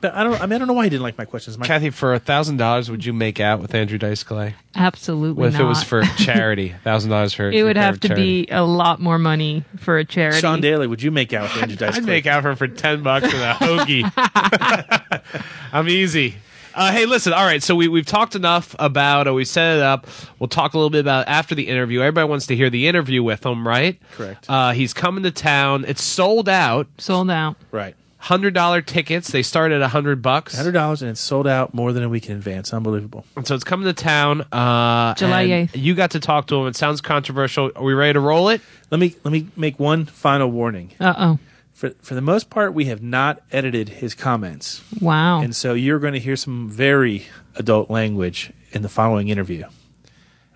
But 0.00 0.14
I 0.14 0.22
don't. 0.22 0.40
I 0.40 0.46
mean, 0.46 0.52
I 0.52 0.58
don't 0.58 0.68
know 0.68 0.74
why 0.74 0.84
he 0.84 0.90
didn't 0.90 1.02
like 1.02 1.18
my 1.18 1.24
questions. 1.24 1.58
My, 1.58 1.66
Kathy, 1.66 1.90
for 1.90 2.14
a 2.14 2.20
thousand 2.20 2.56
dollars, 2.56 2.88
would 2.88 3.04
you 3.04 3.12
make 3.12 3.40
out 3.40 3.60
with 3.60 3.74
Andrew 3.74 3.98
Dice 3.98 4.22
Clay? 4.22 4.54
Absolutely 4.76 5.40
What 5.42 5.48
if 5.48 5.52
not. 5.54 5.62
it 5.62 5.64
was 5.64 5.82
for 5.82 6.02
charity? 6.18 6.72
Thousand 6.84 7.10
dollars 7.10 7.34
for 7.34 7.50
It 7.50 7.64
would 7.64 7.74
for 7.76 7.82
have 7.82 7.98
to 8.00 8.08
charity. 8.08 8.44
be 8.46 8.52
a 8.52 8.62
lot 8.62 9.00
more 9.00 9.18
money 9.18 9.64
for 9.78 9.98
a 9.98 10.04
charity. 10.04 10.38
Sean 10.40 10.60
Daly, 10.60 10.86
would 10.86 11.02
you 11.02 11.10
make 11.10 11.32
out 11.32 11.52
with 11.52 11.62
Andrew 11.62 11.76
Dice 11.86 11.96
I'd 11.96 12.04
Clay? 12.04 12.12
make 12.12 12.26
out 12.26 12.42
for 12.44 12.50
him 12.50 12.56
for 12.56 12.68
ten 12.68 13.02
bucks 13.02 13.24
with 13.26 13.34
a 13.42 13.54
hoagie. 13.58 15.42
I'm 15.72 15.88
easy. 15.88 16.36
Uh, 16.78 16.92
hey, 16.92 17.06
listen. 17.06 17.32
All 17.32 17.44
right, 17.44 17.60
so 17.60 17.74
we 17.74 17.88
we've 17.88 18.06
talked 18.06 18.36
enough 18.36 18.76
about. 18.78 19.26
Uh, 19.26 19.34
we 19.34 19.44
set 19.44 19.78
it 19.78 19.82
up. 19.82 20.06
We'll 20.38 20.46
talk 20.46 20.74
a 20.74 20.78
little 20.78 20.90
bit 20.90 21.00
about 21.00 21.26
after 21.26 21.56
the 21.56 21.66
interview. 21.66 22.00
Everybody 22.00 22.28
wants 22.28 22.46
to 22.46 22.56
hear 22.56 22.70
the 22.70 22.86
interview 22.86 23.20
with 23.20 23.44
him, 23.44 23.66
right? 23.66 24.00
Correct. 24.12 24.46
Uh, 24.48 24.70
he's 24.70 24.94
coming 24.94 25.24
to 25.24 25.32
town. 25.32 25.84
It's 25.88 26.04
sold 26.04 26.48
out. 26.48 26.86
Sold 26.98 27.32
out. 27.32 27.56
Right. 27.72 27.96
Hundred 28.18 28.54
dollar 28.54 28.80
tickets. 28.80 29.32
They 29.32 29.42
start 29.42 29.72
at 29.72 29.82
a 29.82 29.88
hundred 29.88 30.22
bucks. 30.22 30.56
Hundred 30.56 30.70
dollars 30.72 31.02
and 31.02 31.10
it's 31.10 31.20
sold 31.20 31.48
out 31.48 31.74
more 31.74 31.92
than 31.92 32.04
a 32.04 32.08
week 32.08 32.30
in 32.30 32.36
advance. 32.36 32.72
Unbelievable. 32.72 33.24
And 33.34 33.44
so 33.44 33.56
it's 33.56 33.64
coming 33.64 33.86
to 33.86 33.92
town. 33.92 34.42
Uh, 34.52 35.14
July 35.14 35.42
and 35.42 35.68
8th. 35.68 35.80
You 35.80 35.96
got 35.96 36.12
to 36.12 36.20
talk 36.20 36.46
to 36.48 36.60
him. 36.60 36.68
It 36.68 36.76
sounds 36.76 37.00
controversial. 37.00 37.72
Are 37.74 37.82
we 37.82 37.94
ready 37.94 38.12
to 38.12 38.20
roll 38.20 38.50
it? 38.50 38.60
Let 38.92 39.00
me 39.00 39.16
let 39.24 39.32
me 39.32 39.48
make 39.56 39.80
one 39.80 40.04
final 40.04 40.48
warning. 40.48 40.92
Uh 41.00 41.14
oh 41.16 41.38
for 41.78 41.90
for 42.02 42.16
the 42.16 42.20
most 42.20 42.50
part, 42.50 42.74
we 42.74 42.86
have 42.86 43.02
not 43.02 43.40
edited 43.52 43.88
his 43.88 44.12
comments. 44.16 44.82
Wow! 45.00 45.40
And 45.40 45.54
so 45.54 45.74
you're 45.74 46.00
going 46.00 46.12
to 46.14 46.18
hear 46.18 46.34
some 46.34 46.68
very 46.68 47.26
adult 47.54 47.88
language 47.88 48.52
in 48.72 48.82
the 48.82 48.88
following 48.88 49.28
interview, 49.28 49.62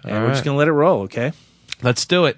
and 0.02 0.12
All 0.12 0.20
we're 0.20 0.26
right. 0.26 0.32
just 0.32 0.44
going 0.44 0.56
to 0.56 0.58
let 0.58 0.66
it 0.66 0.72
roll. 0.72 1.02
Okay, 1.02 1.32
let's 1.80 2.04
do 2.06 2.24
it. 2.24 2.36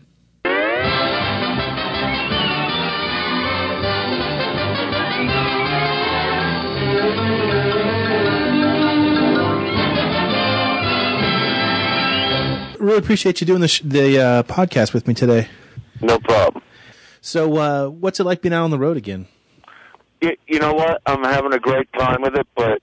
Really 12.80 12.98
appreciate 12.98 13.40
you 13.40 13.46
doing 13.46 13.62
the, 13.62 13.68
sh- 13.68 13.80
the 13.82 14.20
uh, 14.20 14.42
podcast 14.42 14.92
with 14.92 15.08
me 15.08 15.14
today. 15.14 15.48
No 16.02 16.18
problem. 16.18 16.62
So, 17.24 17.56
uh, 17.56 17.88
what's 17.88 18.20
it 18.20 18.24
like 18.24 18.42
being 18.42 18.52
out 18.52 18.64
on 18.64 18.70
the 18.70 18.78
road 18.78 18.98
again? 18.98 19.26
You, 20.20 20.36
you 20.46 20.58
know 20.58 20.74
what? 20.74 21.00
I'm 21.06 21.24
having 21.24 21.54
a 21.54 21.58
great 21.58 21.90
time 21.94 22.20
with 22.20 22.36
it, 22.36 22.46
but 22.54 22.82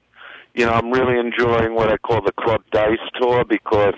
you 0.55 0.65
know, 0.65 0.71
I'm 0.71 0.89
really 0.89 1.19
enjoying 1.19 1.75
what 1.75 1.91
I 1.91 1.98
call 1.98 2.24
the 2.24 2.31
Club 2.31 2.63
Dice 2.71 2.98
tour 3.21 3.45
because 3.45 3.93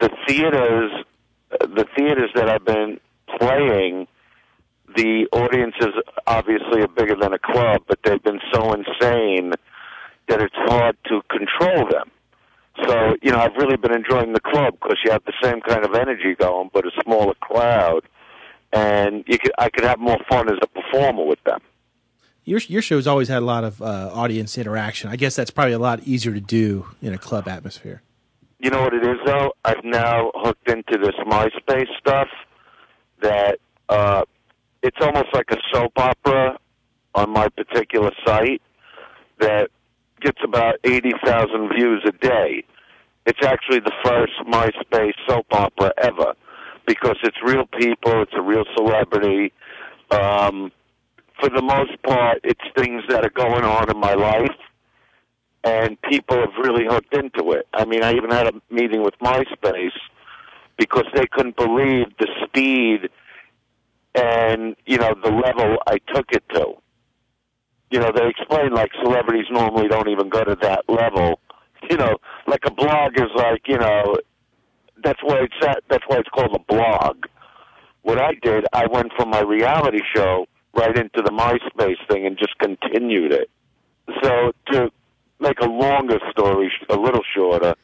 the 0.00 0.10
theaters, 0.26 0.90
the 1.60 1.86
theaters 1.96 2.30
that 2.34 2.48
I've 2.48 2.64
been 2.64 2.98
playing, 3.38 4.08
the 4.96 5.28
audiences 5.30 6.02
obviously 6.26 6.82
are 6.82 6.88
bigger 6.88 7.14
than 7.14 7.32
a 7.32 7.38
club, 7.38 7.82
but 7.86 8.00
they've 8.04 8.22
been 8.24 8.40
so 8.52 8.72
insane 8.72 9.52
that 10.26 10.42
it's 10.42 10.56
hard 10.66 10.96
to 11.06 11.22
control 11.30 11.88
them. 11.88 12.10
So, 12.88 13.14
you 13.22 13.30
know, 13.30 13.38
I've 13.38 13.54
really 13.54 13.76
been 13.76 13.94
enjoying 13.94 14.32
the 14.32 14.40
club 14.40 14.74
because 14.82 14.98
you 15.04 15.12
have 15.12 15.22
the 15.24 15.32
same 15.40 15.60
kind 15.60 15.84
of 15.84 15.94
energy 15.94 16.34
going, 16.36 16.70
but 16.72 16.84
a 16.84 16.90
smaller 17.04 17.34
crowd, 17.34 18.02
and 18.74 19.24
you 19.26 19.38
could 19.38 19.52
I 19.56 19.70
could 19.70 19.84
have 19.84 19.98
more 19.98 20.18
fun 20.28 20.48
as 20.48 20.58
a 20.60 20.66
performer 20.66 21.24
with 21.24 21.42
them. 21.44 21.60
Your 22.44 22.58
your 22.66 22.82
show's 22.82 23.06
always 23.06 23.28
had 23.28 23.38
a 23.38 23.46
lot 23.46 23.64
of 23.64 23.80
uh, 23.80 24.10
audience 24.12 24.58
interaction. 24.58 25.08
I 25.08 25.16
guess 25.16 25.36
that's 25.36 25.50
probably 25.50 25.72
a 25.72 25.78
lot 25.78 26.00
easier 26.02 26.34
to 26.34 26.40
do 26.40 26.86
in 27.00 27.14
a 27.14 27.18
club 27.18 27.48
atmosphere. 27.48 28.02
You 28.58 28.70
know 28.70 28.82
what 28.82 28.92
it 28.92 29.04
is 29.04 29.18
though? 29.24 29.52
I've 29.64 29.84
now 29.84 30.30
hooked 30.34 30.68
into 30.68 30.98
this 30.98 31.14
MySpace 31.26 31.88
stuff 31.98 32.28
that 33.22 33.58
uh 33.88 34.24
it's 34.82 34.98
almost 35.00 35.28
like 35.32 35.50
a 35.50 35.56
soap 35.72 35.92
opera 35.96 36.58
on 37.14 37.30
my 37.30 37.48
particular 37.48 38.10
site 38.26 38.60
that 39.38 39.70
gets 40.20 40.38
about 40.44 40.74
80,000 40.84 41.70
views 41.74 42.02
a 42.06 42.12
day. 42.12 42.64
It's 43.24 43.38
actually 43.42 43.80
the 43.80 43.92
first 44.04 44.32
MySpace 44.46 45.14
soap 45.26 45.46
opera 45.52 45.92
ever 45.98 46.34
because 46.86 47.16
it's 47.22 47.36
real 47.44 47.66
people, 47.78 48.22
it's 48.22 48.32
a 48.36 48.42
real 48.42 48.64
celebrity. 48.76 49.52
Um 50.10 50.72
for 51.40 51.48
the 51.48 51.62
most 51.62 52.00
part, 52.02 52.40
it's 52.44 52.60
things 52.76 53.02
that 53.08 53.24
are 53.24 53.30
going 53.30 53.64
on 53.64 53.90
in 53.90 53.98
my 53.98 54.14
life 54.14 54.56
and 55.64 56.00
people 56.02 56.36
have 56.36 56.52
really 56.62 56.84
hooked 56.86 57.14
into 57.14 57.52
it. 57.52 57.66
I 57.72 57.86
mean, 57.86 58.04
I 58.04 58.12
even 58.12 58.30
had 58.30 58.46
a 58.46 58.52
meeting 58.70 59.02
with 59.02 59.14
MySpace 59.20 59.96
because 60.78 61.06
they 61.14 61.26
couldn't 61.32 61.56
believe 61.56 62.06
the 62.18 62.28
speed 62.44 63.08
and 64.14 64.76
you 64.86 64.98
know 64.98 65.14
the 65.22 65.30
level 65.30 65.78
I 65.86 65.98
took 66.14 66.26
it 66.30 66.44
to. 66.54 66.74
You 67.90 68.00
know, 68.00 68.12
they 68.14 68.26
explain 68.28 68.72
like 68.72 68.90
celebrities 69.02 69.46
normally 69.50 69.88
don't 69.88 70.08
even 70.08 70.28
go 70.28 70.44
to 70.44 70.56
that 70.62 70.84
level. 70.88 71.40
You 71.90 71.98
know, 71.98 72.16
like 72.46 72.62
a 72.64 72.70
blog 72.70 73.12
is 73.16 73.28
like 73.36 73.68
you 73.68 73.76
know 73.76 74.16
that's 75.02 75.20
why 75.22 75.40
it's 75.40 75.66
at, 75.66 75.82
that's 75.88 76.04
why 76.06 76.18
it's 76.18 76.28
called 76.28 76.54
a 76.54 76.72
blog. 76.72 77.24
What 78.02 78.20
I 78.20 78.34
did, 78.42 78.66
I 78.72 78.86
went 78.86 79.12
from 79.16 79.30
my 79.30 79.40
reality 79.40 80.00
show 80.14 80.46
right 80.76 80.96
into 80.96 81.22
the 81.22 81.30
MySpace 81.30 81.96
thing 82.10 82.26
and 82.26 82.36
just 82.38 82.56
continued 82.58 83.32
it. 83.32 83.50
So 84.22 84.52
to 84.72 84.90
make 85.40 85.60
a 85.60 85.66
longer 85.66 86.18
story 86.30 86.70
a 86.90 86.96
little 86.96 87.22
shorter, 87.34 87.74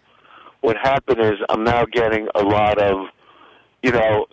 what 0.61 0.76
happened 0.76 1.21
is 1.21 1.35
I'm 1.49 1.64
now 1.64 1.85
getting 1.90 2.29
a 2.35 2.43
lot 2.43 2.79
of, 2.79 3.07
you 3.83 3.93
know, 3.93 4.26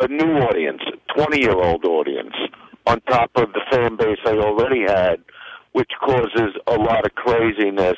a 0.00 0.08
new 0.08 0.38
audience, 0.38 0.82
20 1.16 1.40
year 1.40 1.56
old 1.56 1.84
audience, 1.84 2.34
on 2.86 3.00
top 3.02 3.30
of 3.36 3.52
the 3.52 3.60
fan 3.70 3.96
base 3.96 4.18
I 4.26 4.32
already 4.32 4.82
had, 4.86 5.22
which 5.72 5.90
causes 6.00 6.54
a 6.66 6.74
lot 6.74 7.04
of 7.04 7.14
craziness 7.14 7.96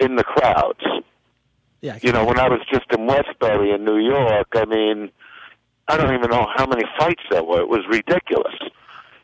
in 0.00 0.16
the 0.16 0.24
crowds. 0.24 0.80
Yeah, 1.80 1.98
You 2.02 2.12
know, 2.12 2.24
when 2.24 2.38
I 2.38 2.48
was 2.48 2.60
just 2.70 2.86
in 2.96 3.06
Westbury 3.06 3.72
in 3.72 3.84
New 3.84 3.98
York, 3.98 4.48
I 4.54 4.64
mean, 4.66 5.10
I 5.88 5.96
don't 5.96 6.14
even 6.14 6.30
know 6.30 6.46
how 6.54 6.66
many 6.66 6.84
fights 6.98 7.22
there 7.30 7.42
were. 7.42 7.60
It 7.60 7.68
was 7.68 7.86
ridiculous. 7.88 8.54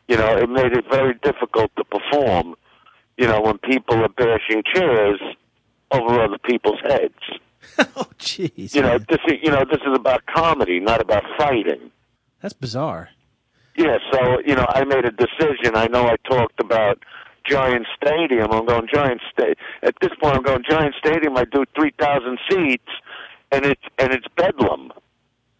You 0.07 0.17
know, 0.17 0.37
it 0.37 0.49
made 0.49 0.73
it 0.73 0.85
very 0.89 1.13
difficult 1.21 1.71
to 1.77 1.83
perform, 1.83 2.55
you 3.17 3.27
know, 3.27 3.41
when 3.41 3.57
people 3.59 3.97
are 4.03 4.09
bashing 4.09 4.63
chairs 4.73 5.19
over 5.91 6.19
other 6.19 6.37
people's 6.39 6.79
heads. 6.83 7.39
oh, 7.95 8.07
jeez. 8.19 8.73
You 8.73 8.81
know, 8.81 8.97
this 8.97 9.19
is, 9.27 9.35
you 9.43 9.51
know, 9.51 9.63
this 9.69 9.81
is 9.85 9.93
about 9.93 10.25
comedy, 10.25 10.79
not 10.79 11.01
about 11.01 11.23
fighting. 11.37 11.91
That's 12.41 12.53
bizarre. 12.53 13.09
Yeah, 13.75 13.97
so, 14.11 14.39
you 14.45 14.55
know, 14.55 14.65
I 14.69 14.83
made 14.85 15.05
a 15.05 15.11
decision. 15.11 15.75
I 15.75 15.87
know 15.87 16.07
I 16.07 16.15
talked 16.27 16.59
about 16.59 17.03
Giant 17.47 17.85
Stadium. 17.95 18.51
I'm 18.51 18.65
going 18.65 18.87
Giant 18.93 19.21
Stadium. 19.31 19.55
At 19.83 19.95
this 20.01 20.11
point, 20.21 20.35
I'm 20.35 20.43
going 20.43 20.63
Giant 20.69 20.95
Stadium. 20.99 21.37
I 21.37 21.45
do 21.45 21.63
3,000 21.75 22.39
seats, 22.49 22.83
and 23.51 23.65
it's, 23.65 23.81
and 23.97 24.11
it's 24.13 24.25
bedlam. 24.35 24.91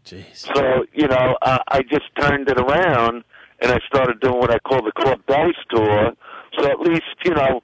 Jeez. 0.05 0.47
So, 0.55 0.85
you 0.93 1.07
know, 1.07 1.37
uh, 1.41 1.59
I 1.67 1.81
just 1.83 2.05
turned 2.19 2.49
it 2.49 2.59
around 2.59 3.23
and 3.59 3.71
I 3.71 3.79
started 3.87 4.19
doing 4.19 4.39
what 4.39 4.51
I 4.51 4.59
call 4.59 4.81
the 4.83 4.91
Club 4.93 5.19
Dice 5.27 5.55
Tour. 5.69 6.13
So 6.57 6.65
at 6.65 6.79
least, 6.79 7.03
you 7.25 7.33
know, 7.33 7.61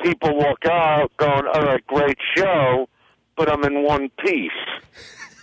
people 0.00 0.36
walk 0.36 0.64
out 0.70 1.10
going, 1.16 1.46
all 1.52 1.62
right, 1.62 1.84
great 1.86 2.18
show, 2.36 2.88
but 3.36 3.50
I'm 3.50 3.64
in 3.64 3.82
one 3.82 4.10
piece. 4.24 4.50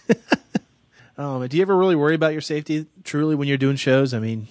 Oh, 1.18 1.46
do 1.46 1.56
you 1.56 1.62
ever 1.62 1.78
really 1.78 1.96
worry 1.96 2.16
about 2.16 2.32
your 2.32 2.42
safety 2.42 2.88
truly 3.04 3.36
when 3.36 3.48
you're 3.48 3.58
doing 3.58 3.76
shows? 3.76 4.12
I 4.12 4.20
mean, 4.20 4.48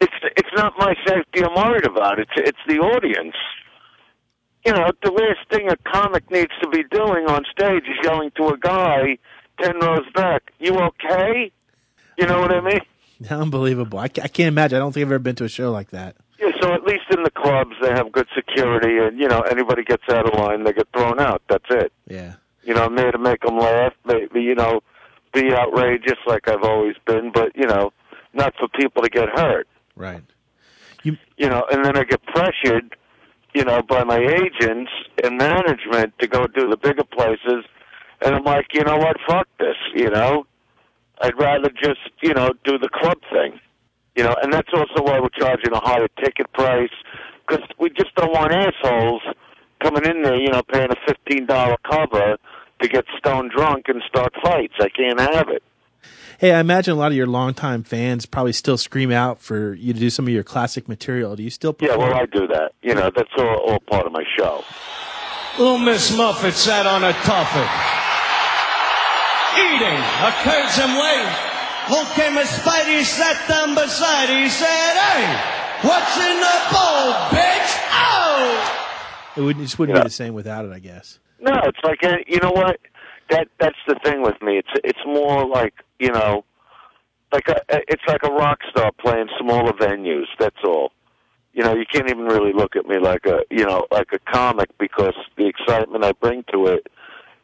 It's 0.00 0.12
it's 0.50 0.60
not 0.60 0.74
my 0.78 0.94
safety 1.06 1.44
I'm 1.44 1.54
worried 1.54 1.86
about. 1.86 2.18
It's 2.18 2.30
it's 2.36 2.58
the 2.66 2.78
audience. 2.78 3.36
You 4.64 4.72
know, 4.72 4.90
the 5.02 5.10
last 5.10 5.48
thing 5.50 5.70
a 5.70 5.76
comic 5.90 6.30
needs 6.30 6.52
to 6.62 6.68
be 6.68 6.84
doing 6.90 7.26
on 7.26 7.44
stage 7.50 7.84
is 7.84 7.96
yelling 8.02 8.30
to 8.36 8.48
a 8.48 8.58
guy 8.58 9.18
ten 9.60 9.78
rows 9.80 10.10
back, 10.14 10.52
"You 10.58 10.76
okay?" 10.78 11.52
You 12.18 12.26
know 12.26 12.40
what 12.40 12.52
I 12.52 12.60
mean? 12.60 12.80
unbelievable. 13.30 13.98
I, 13.98 14.04
I 14.04 14.28
can't 14.28 14.48
imagine. 14.48 14.76
I 14.76 14.80
don't 14.80 14.92
think 14.92 15.06
I've 15.06 15.12
ever 15.12 15.18
been 15.18 15.36
to 15.36 15.44
a 15.44 15.48
show 15.48 15.70
like 15.70 15.90
that. 15.90 16.16
Yeah, 16.38 16.50
so 16.60 16.72
at 16.72 16.84
least 16.84 17.04
in 17.10 17.22
the 17.22 17.30
clubs 17.30 17.72
they 17.82 17.90
have 17.90 18.10
good 18.12 18.26
security, 18.34 18.98
and 18.98 19.18
you 19.18 19.28
know 19.28 19.40
anybody 19.40 19.84
gets 19.84 20.04
out 20.10 20.26
of 20.26 20.38
line, 20.38 20.64
they 20.64 20.72
get 20.72 20.88
thrown 20.92 21.20
out. 21.20 21.42
That's 21.48 21.64
it. 21.70 21.92
Yeah. 22.06 22.34
You 22.62 22.74
know, 22.74 22.84
I'm 22.84 22.94
there 22.94 23.10
to 23.10 23.18
make 23.18 23.40
them 23.40 23.58
laugh, 23.58 23.94
maybe 24.04 24.42
you 24.42 24.54
know, 24.54 24.82
be 25.32 25.52
outrageous 25.52 26.18
like 26.26 26.48
I've 26.48 26.62
always 26.62 26.96
been, 27.06 27.30
but 27.32 27.52
you 27.54 27.66
know, 27.66 27.92
not 28.34 28.54
for 28.58 28.68
people 28.68 29.02
to 29.02 29.08
get 29.08 29.28
hurt. 29.34 29.66
Right. 29.96 30.22
You 31.04 31.48
know, 31.48 31.64
and 31.70 31.84
then 31.84 31.96
I 31.96 32.04
get 32.04 32.22
pressured, 32.26 32.96
you 33.54 33.64
know, 33.64 33.82
by 33.82 34.04
my 34.04 34.18
agents 34.18 34.90
and 35.24 35.38
management 35.38 36.18
to 36.18 36.26
go 36.28 36.46
do 36.46 36.68
the 36.68 36.76
bigger 36.76 37.04
places, 37.04 37.64
and 38.20 38.34
I'm 38.34 38.44
like, 38.44 38.66
you 38.74 38.84
know 38.84 38.96
what, 38.96 39.16
fuck 39.26 39.48
this, 39.58 39.76
you 39.94 40.10
know. 40.10 40.46
I'd 41.22 41.38
rather 41.38 41.70
just, 41.82 42.00
you 42.22 42.32
know, 42.34 42.50
do 42.64 42.78
the 42.78 42.88
club 42.88 43.18
thing. 43.30 43.60
You 44.16 44.24
know, 44.24 44.34
and 44.42 44.52
that's 44.52 44.68
also 44.74 45.02
why 45.02 45.20
we're 45.20 45.28
charging 45.38 45.72
a 45.72 45.80
higher 45.80 46.08
ticket 46.22 46.52
price 46.52 46.90
because 47.46 47.64
we 47.78 47.90
just 47.90 48.14
don't 48.16 48.32
want 48.32 48.52
assholes 48.52 49.22
coming 49.80 50.04
in 50.04 50.22
there, 50.22 50.36
you 50.36 50.50
know, 50.50 50.62
paying 50.62 50.90
a 50.90 50.96
fifteen 51.06 51.46
dollar 51.46 51.76
cover 51.88 52.36
to 52.80 52.88
get 52.88 53.04
stone 53.18 53.50
drunk 53.54 53.86
and 53.88 54.02
start 54.08 54.32
fights. 54.42 54.74
I 54.80 54.88
can't 54.88 55.20
have 55.20 55.48
it. 55.48 55.62
Hey, 56.40 56.52
I 56.54 56.60
imagine 56.60 56.94
a 56.94 56.96
lot 56.96 57.12
of 57.12 57.16
your 57.18 57.26
longtime 57.26 57.82
fans 57.82 58.24
probably 58.24 58.54
still 58.54 58.78
scream 58.78 59.12
out 59.12 59.42
for 59.42 59.74
you 59.74 59.92
to 59.92 60.00
do 60.00 60.08
some 60.08 60.26
of 60.26 60.32
your 60.32 60.42
classic 60.42 60.88
material. 60.88 61.36
Do 61.36 61.42
you 61.42 61.50
still 61.50 61.76
Yeah, 61.80 61.96
well, 61.96 62.14
I 62.14 62.24
do 62.24 62.46
that. 62.46 62.72
You 62.80 62.94
know, 62.94 63.10
that's 63.14 63.28
all, 63.36 63.58
all 63.68 63.78
part 63.80 64.06
of 64.06 64.12
my 64.12 64.24
show. 64.38 64.64
Little 65.58 65.76
Miss 65.76 66.16
Muffet 66.16 66.52
sat 66.54 66.86
on 66.86 67.04
a 67.04 67.12
tuffet, 67.12 67.68
eating 69.60 70.00
a 70.00 70.32
curds 70.40 70.78
and 70.80 70.96
whey. 70.96 71.28
Who 71.92 72.04
came 72.14 72.38
a 72.38 72.44
Spidey, 72.48 73.04
sat 73.04 73.46
down 73.46 73.74
beside, 73.74 74.30
he 74.30 74.48
said, 74.48 74.94
hey, 74.96 75.36
what's 75.86 76.16
in 76.16 76.40
the 76.40 76.58
bowl, 76.72 77.12
bitch? 77.36 77.70
Oh! 77.92 79.34
It, 79.36 79.40
would, 79.42 79.58
it 79.58 79.62
just 79.64 79.78
wouldn't 79.78 79.94
Yeah. 79.98 80.04
be 80.04 80.08
the 80.08 80.14
same 80.14 80.32
without 80.32 80.64
it, 80.64 80.72
I 80.72 80.78
guess. 80.78 81.18
No, 81.38 81.52
it's 81.64 81.80
like 81.84 82.02
uh, 82.02 82.16
you 82.26 82.38
know 82.40 82.52
what? 82.52 82.78
That 83.28 83.48
that's 83.58 83.76
the 83.86 83.96
thing 84.02 84.22
with 84.22 84.40
me. 84.40 84.56
It's 84.56 84.80
it's 84.84 84.98
more 85.04 85.46
like 85.46 85.74
you 86.00 86.10
know, 86.10 86.44
like 87.30 87.46
a, 87.48 87.60
it's 87.68 88.02
like 88.08 88.22
a 88.24 88.32
rock 88.32 88.58
star 88.70 88.90
playing 88.98 89.28
smaller 89.38 89.72
venues. 89.72 90.26
That's 90.38 90.56
all. 90.64 90.90
You 91.52 91.62
know, 91.62 91.74
you 91.74 91.84
can't 91.84 92.08
even 92.08 92.24
really 92.24 92.52
look 92.52 92.74
at 92.74 92.86
me 92.86 92.98
like 92.98 93.26
a 93.26 93.40
you 93.50 93.64
know 93.64 93.86
like 93.92 94.08
a 94.12 94.18
comic 94.18 94.70
because 94.78 95.14
the 95.36 95.46
excitement 95.46 96.04
I 96.04 96.12
bring 96.12 96.44
to 96.52 96.66
it 96.66 96.88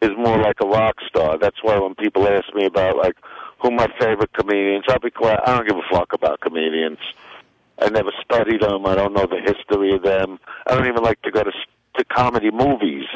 is 0.01 0.11
more 0.17 0.39
like 0.39 0.57
a 0.63 0.67
rock 0.67 0.97
star. 1.07 1.39
That's 1.39 1.63
why 1.63 1.79
when 1.79 1.95
people 1.95 2.27
ask 2.27 2.53
me 2.55 2.65
about 2.65 2.97
like 2.97 3.17
who 3.61 3.71
my 3.71 3.89
favorite 4.01 4.33
comedians, 4.33 4.85
I'll 4.89 4.99
be 4.99 5.11
quiet. 5.11 5.41
I 5.47 5.57
don't 5.57 5.69
give 5.69 5.77
a 5.77 5.95
fuck 5.95 6.13
about 6.13 6.41
comedians. 6.41 6.99
I 7.79 7.91
never 7.91 8.11
studied 8.25 8.63
them. 8.63 8.87
I 8.87 8.95
don't 8.95 9.13
know 9.13 9.27
the 9.27 9.41
history 9.41 9.95
of 9.95 10.03
them. 10.03 10.39
I 10.67 10.75
don't 10.75 10.87
even 10.89 11.03
like 11.03 11.21
to 11.23 11.31
go 11.31 11.43
to 11.43 11.53
to 11.97 12.05
comedy 12.05 12.51
movies. 12.51 13.07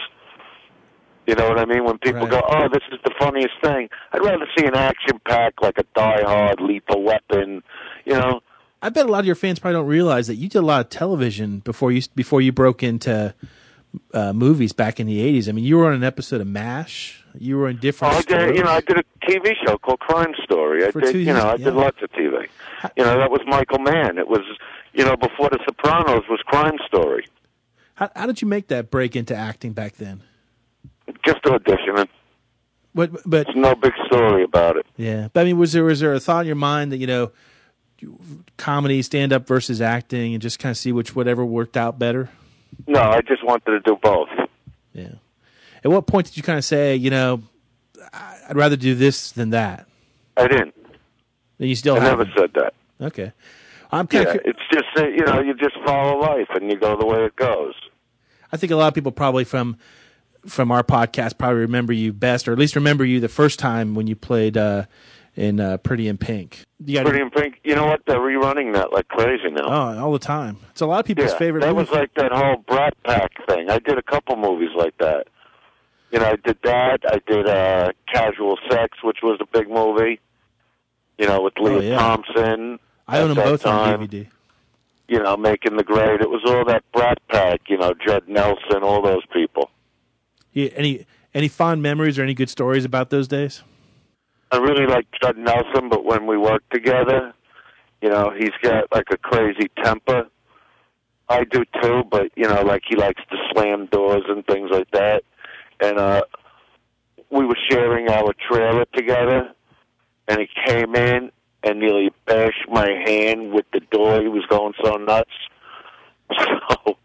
You 1.30 1.36
know 1.36 1.48
what 1.48 1.60
I 1.60 1.64
mean? 1.64 1.84
When 1.84 1.96
people 1.98 2.26
go, 2.26 2.42
"Oh, 2.44 2.66
this 2.72 2.82
is 2.90 2.98
the 3.04 3.12
funniest 3.16 3.54
thing," 3.62 3.88
I'd 4.12 4.20
rather 4.24 4.46
see 4.58 4.66
an 4.66 4.74
action 4.74 5.20
pack 5.28 5.54
like 5.62 5.78
a 5.78 5.84
Die 5.94 6.22
Hard, 6.24 6.60
Lethal 6.60 7.04
Weapon. 7.04 7.62
You 8.04 8.14
know, 8.14 8.40
I 8.82 8.88
bet 8.88 9.06
a 9.06 9.08
lot 9.08 9.20
of 9.20 9.26
your 9.26 9.36
fans 9.36 9.60
probably 9.60 9.78
don't 9.78 9.86
realize 9.86 10.26
that 10.26 10.34
you 10.34 10.48
did 10.48 10.58
a 10.58 10.62
lot 10.66 10.80
of 10.80 10.88
television 10.88 11.60
before 11.60 11.92
you 11.92 12.02
before 12.16 12.40
you 12.40 12.50
broke 12.50 12.82
into 12.82 13.32
uh, 14.12 14.32
movies 14.32 14.72
back 14.72 14.98
in 14.98 15.06
the 15.06 15.20
'80s. 15.20 15.48
I 15.48 15.52
mean, 15.52 15.64
you 15.64 15.76
were 15.78 15.86
on 15.86 15.92
an 15.92 16.02
episode 16.02 16.40
of 16.40 16.48
MASH. 16.48 17.22
You 17.38 17.58
were 17.58 17.68
in 17.68 17.76
different. 17.76 18.12
Oh, 18.12 18.18
I 18.18 18.22
did. 18.22 18.56
You 18.56 18.64
know, 18.64 18.70
I 18.70 18.80
did 18.80 18.98
a 18.98 19.04
TV 19.24 19.52
show 19.64 19.78
called 19.78 20.00
Crime 20.00 20.34
Story. 20.42 20.84
I 20.84 20.90
For 20.90 21.00
did. 21.00 21.12
two 21.12 21.18
You 21.20 21.32
know, 21.32 21.42
I 21.44 21.50
years, 21.50 21.60
did 21.60 21.74
lots 21.74 22.02
of 22.02 22.10
TV. 22.10 22.48
You 22.96 23.04
know, 23.04 23.16
that 23.18 23.30
was 23.30 23.40
Michael 23.46 23.78
Mann. 23.78 24.18
It 24.18 24.26
was, 24.26 24.40
you 24.94 25.04
know, 25.04 25.16
before 25.16 25.48
The 25.48 25.60
Sopranos 25.64 26.22
was 26.28 26.40
Crime 26.46 26.78
Story. 26.88 27.28
How, 27.94 28.10
how 28.16 28.26
did 28.26 28.42
you 28.42 28.48
make 28.48 28.66
that 28.66 28.90
break 28.90 29.14
into 29.14 29.36
acting 29.36 29.74
back 29.74 29.92
then? 29.96 30.22
Just 31.24 31.42
auditioning. 31.44 32.08
But 32.94 33.12
but 33.24 33.46
There's 33.46 33.56
no 33.56 33.74
big 33.74 33.92
story 34.06 34.42
about 34.42 34.76
it. 34.76 34.86
yeah, 34.96 35.28
but 35.32 35.40
I 35.42 35.44
mean, 35.44 35.58
was 35.58 35.72
there 35.72 35.84
was 35.84 36.00
there 36.00 36.12
a 36.12 36.20
thought 36.20 36.40
in 36.40 36.46
your 36.46 36.56
mind 36.56 36.90
that 36.92 36.96
you 36.98 37.06
know, 37.06 37.30
comedy, 38.56 39.02
stand 39.02 39.32
up 39.32 39.46
versus 39.46 39.80
acting, 39.80 40.32
and 40.34 40.42
just 40.42 40.58
kind 40.58 40.70
of 40.70 40.76
see 40.76 40.92
which 40.92 41.14
whatever 41.14 41.44
worked 41.44 41.76
out 41.76 41.98
better? 41.98 42.30
No, 42.86 43.00
I 43.00 43.20
just 43.20 43.44
wanted 43.44 43.66
to 43.70 43.80
do 43.80 43.96
both. 44.02 44.28
Yeah. 44.92 45.14
At 45.84 45.90
what 45.90 46.06
point 46.06 46.26
did 46.26 46.36
you 46.36 46.42
kind 46.42 46.58
of 46.58 46.64
say, 46.64 46.96
you 46.96 47.10
know, 47.10 47.42
I'd 48.12 48.56
rather 48.56 48.76
do 48.76 48.94
this 48.94 49.30
than 49.32 49.50
that? 49.50 49.86
I 50.36 50.46
didn't. 50.48 50.74
And 51.58 51.68
you 51.68 51.74
still 51.76 51.94
I 51.96 52.00
never 52.00 52.24
haven't. 52.24 52.32
said 52.38 52.50
that. 52.54 52.74
Okay. 53.06 53.32
I'm 53.92 54.06
kind 54.06 54.24
Yeah, 54.26 54.34
of. 54.34 54.40
it's 54.44 54.60
just 54.72 54.86
you 54.96 55.24
know, 55.24 55.40
you 55.40 55.54
just 55.54 55.76
follow 55.84 56.18
life 56.20 56.48
and 56.54 56.70
you 56.70 56.76
go 56.76 56.96
the 56.98 57.06
way 57.06 57.24
it 57.24 57.36
goes. 57.36 57.74
I 58.52 58.56
think 58.56 58.72
a 58.72 58.76
lot 58.76 58.88
of 58.88 58.94
people 58.94 59.12
probably 59.12 59.44
from 59.44 59.76
from 60.46 60.70
our 60.72 60.82
podcast 60.82 61.38
probably 61.38 61.60
remember 61.60 61.92
you 61.92 62.12
best, 62.12 62.48
or 62.48 62.52
at 62.52 62.58
least 62.58 62.74
remember 62.76 63.04
you 63.04 63.20
the 63.20 63.28
first 63.28 63.58
time 63.58 63.94
when 63.94 64.06
you 64.06 64.16
played 64.16 64.56
uh, 64.56 64.84
in 65.36 65.60
uh, 65.60 65.76
Pretty 65.78 66.08
in 66.08 66.18
Pink. 66.18 66.64
You 66.84 66.94
got 66.94 67.06
Pretty 67.06 67.22
in 67.22 67.30
Pink. 67.30 67.60
You 67.64 67.74
know 67.76 67.86
what? 67.86 68.02
They're 68.06 68.18
rerunning 68.18 68.72
that 68.74 68.92
like 68.92 69.08
crazy 69.08 69.50
now. 69.50 69.66
oh, 69.66 69.98
all 70.04 70.12
the 70.12 70.18
time. 70.18 70.56
It's 70.70 70.80
a 70.80 70.86
lot 70.86 71.00
of 71.00 71.06
people's 71.06 71.32
yeah, 71.32 71.38
favorite. 71.38 71.60
That 71.60 71.74
movie. 71.74 71.90
was 71.90 71.90
like 71.90 72.14
that 72.14 72.32
whole 72.32 72.56
Brat 72.66 72.94
Pack 73.04 73.32
thing. 73.48 73.70
I 73.70 73.78
did 73.78 73.98
a 73.98 74.02
couple 74.02 74.36
movies 74.36 74.70
like 74.76 74.96
that. 74.98 75.26
You 76.10 76.18
know, 76.18 76.26
I 76.26 76.36
did 76.36 76.58
that. 76.64 76.98
I 77.06 77.20
did 77.30 77.46
uh, 77.46 77.92
Casual 78.12 78.58
Sex, 78.68 78.98
which 79.04 79.18
was 79.22 79.38
a 79.40 79.46
big 79.56 79.70
movie. 79.70 80.18
You 81.18 81.26
know, 81.26 81.42
with 81.42 81.54
Leah 81.58 81.76
Oh, 81.76 81.80
yeah. 81.80 81.98
Thompson. 81.98 82.78
I 83.06 83.18
own 83.20 83.28
them 83.34 83.36
both 83.44 83.62
time. 83.62 84.00
on 84.00 84.08
DVD. 84.08 84.26
You 85.06 85.20
know, 85.22 85.36
making 85.36 85.76
the 85.76 85.84
grade. 85.84 86.20
It 86.20 86.30
was 86.30 86.42
all 86.46 86.64
that 86.64 86.82
Brat 86.92 87.18
Pack. 87.28 87.60
You 87.68 87.78
know, 87.78 87.92
Judd 87.94 88.26
Nelson, 88.28 88.82
all 88.82 89.02
those 89.02 89.24
people. 89.32 89.70
Any 90.54 91.06
any 91.34 91.48
fond 91.48 91.82
memories 91.82 92.18
or 92.18 92.22
any 92.22 92.34
good 92.34 92.50
stories 92.50 92.84
about 92.84 93.10
those 93.10 93.28
days? 93.28 93.62
I 94.52 94.56
really 94.58 94.86
like 94.86 95.06
Judd 95.22 95.36
Nelson, 95.38 95.88
but 95.88 96.04
when 96.04 96.26
we 96.26 96.36
work 96.36 96.68
together, 96.70 97.32
you 98.02 98.08
know, 98.08 98.32
he's 98.36 98.50
got 98.62 98.84
like 98.92 99.06
a 99.12 99.16
crazy 99.16 99.70
temper. 99.82 100.26
I 101.28 101.44
do 101.44 101.64
too, 101.80 102.02
but 102.10 102.32
you 102.36 102.48
know, 102.48 102.62
like 102.62 102.82
he 102.88 102.96
likes 102.96 103.22
to 103.30 103.36
slam 103.52 103.86
doors 103.86 104.24
and 104.28 104.44
things 104.46 104.70
like 104.72 104.90
that. 104.90 105.22
And 105.80 105.98
uh 105.98 106.22
we 107.30 107.44
were 107.44 107.58
sharing 107.70 108.08
our 108.08 108.34
trailer 108.48 108.84
together 108.92 109.52
and 110.26 110.40
he 110.40 110.48
came 110.66 110.96
in 110.96 111.30
and 111.62 111.78
nearly 111.78 112.10
bashed 112.26 112.68
my 112.68 112.88
hand 113.04 113.52
with 113.52 113.66
the 113.72 113.80
door. 113.92 114.20
He 114.20 114.28
was 114.28 114.44
going 114.48 114.74
so 114.82 114.96
nuts. 114.96 115.30
So 116.86 116.96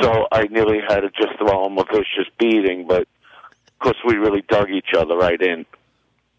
so 0.00 0.26
I 0.32 0.44
nearly 0.44 0.78
had 0.86 1.00
to 1.00 1.10
just 1.10 1.38
throw 1.38 1.66
him 1.66 1.78
a 1.78 1.84
vicious 1.84 2.30
beating, 2.38 2.86
but 2.86 3.02
of 3.02 3.78
course 3.80 3.96
we 4.06 4.16
really 4.16 4.42
dug 4.48 4.70
each 4.70 4.94
other 4.96 5.16
right 5.16 5.40
in 5.40 5.66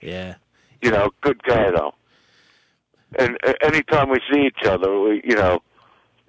Yeah. 0.02 0.36
you 0.82 0.92
know, 0.92 1.10
good 1.22 1.42
guy 1.44 1.72
though. 1.72 1.94
And 3.18 3.38
uh, 3.46 3.54
anytime 3.62 4.10
we 4.10 4.20
see 4.32 4.42
each 4.48 4.66
other, 4.68 5.00
we, 5.00 5.22
you 5.24 5.36
know, 5.36 5.62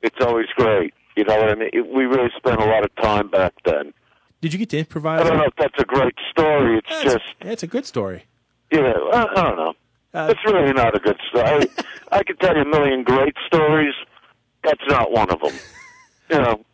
it's 0.02 0.16
always 0.20 0.46
great. 0.56 0.94
You 1.16 1.24
know 1.24 1.36
what 1.36 1.50
I 1.50 1.54
mean? 1.56 1.70
It, 1.72 1.86
we 1.92 2.04
really 2.04 2.30
spent 2.36 2.60
a 2.60 2.64
lot 2.64 2.84
of 2.84 2.94
time 2.96 3.28
back 3.30 3.52
then. 3.64 3.92
Did 4.40 4.52
you 4.52 4.58
get 4.60 4.70
to 4.70 4.78
improvise? 4.78 5.20
I 5.20 5.24
don't 5.28 5.38
know 5.38 5.44
if 5.44 5.54
that's 5.58 5.74
a 5.80 5.84
great 5.84 6.14
story. 6.30 6.78
It's 6.78 7.02
just, 7.02 7.18
Yeah, 7.44 7.50
it's 7.50 7.64
a 7.64 7.66
good 7.66 7.84
story. 7.86 8.25
you 8.71 8.80
know, 8.80 9.10
I, 9.12 9.23
I 9.23 9.42
don't 9.42 9.56
know. 9.56 9.75
Uh, 10.14 10.28
it's 10.30 10.40
really 10.47 10.73
not 10.73 10.94
a 10.94 11.00
good 11.00 11.18
story. 11.28 11.44
I, 11.47 11.66
I 12.18 12.23
could 12.23 12.38
tell 12.40 12.54
you 12.54 12.62
a 12.62 12.64
million 12.68 13.02
great 13.02 13.34
stories. 13.47 13.94
That's 14.62 14.80
not 14.88 15.10
one 15.10 15.28
of 15.30 15.40
them. 15.40 15.54
You 16.30 16.38
know, 16.38 16.64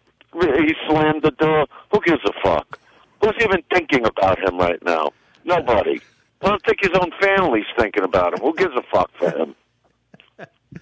he 0.40 0.74
slammed 0.88 1.22
the 1.22 1.30
door. 1.32 1.66
Who 1.92 2.00
gives 2.04 2.22
a 2.24 2.32
fuck? 2.42 2.78
Who's 3.20 3.34
even 3.40 3.62
thinking 3.72 4.04
about 4.06 4.38
him 4.38 4.58
right 4.58 4.82
now? 4.84 5.10
Nobody. 5.44 6.00
I 6.42 6.48
don't 6.48 6.62
think 6.64 6.78
his 6.80 6.90
own 6.94 7.10
family's 7.20 7.64
thinking 7.78 8.02
about 8.04 8.34
him. 8.34 8.40
Who 8.40 8.54
gives 8.54 8.74
a 8.76 8.82
fuck 8.92 9.10
for 9.18 9.30
him? 9.30 9.54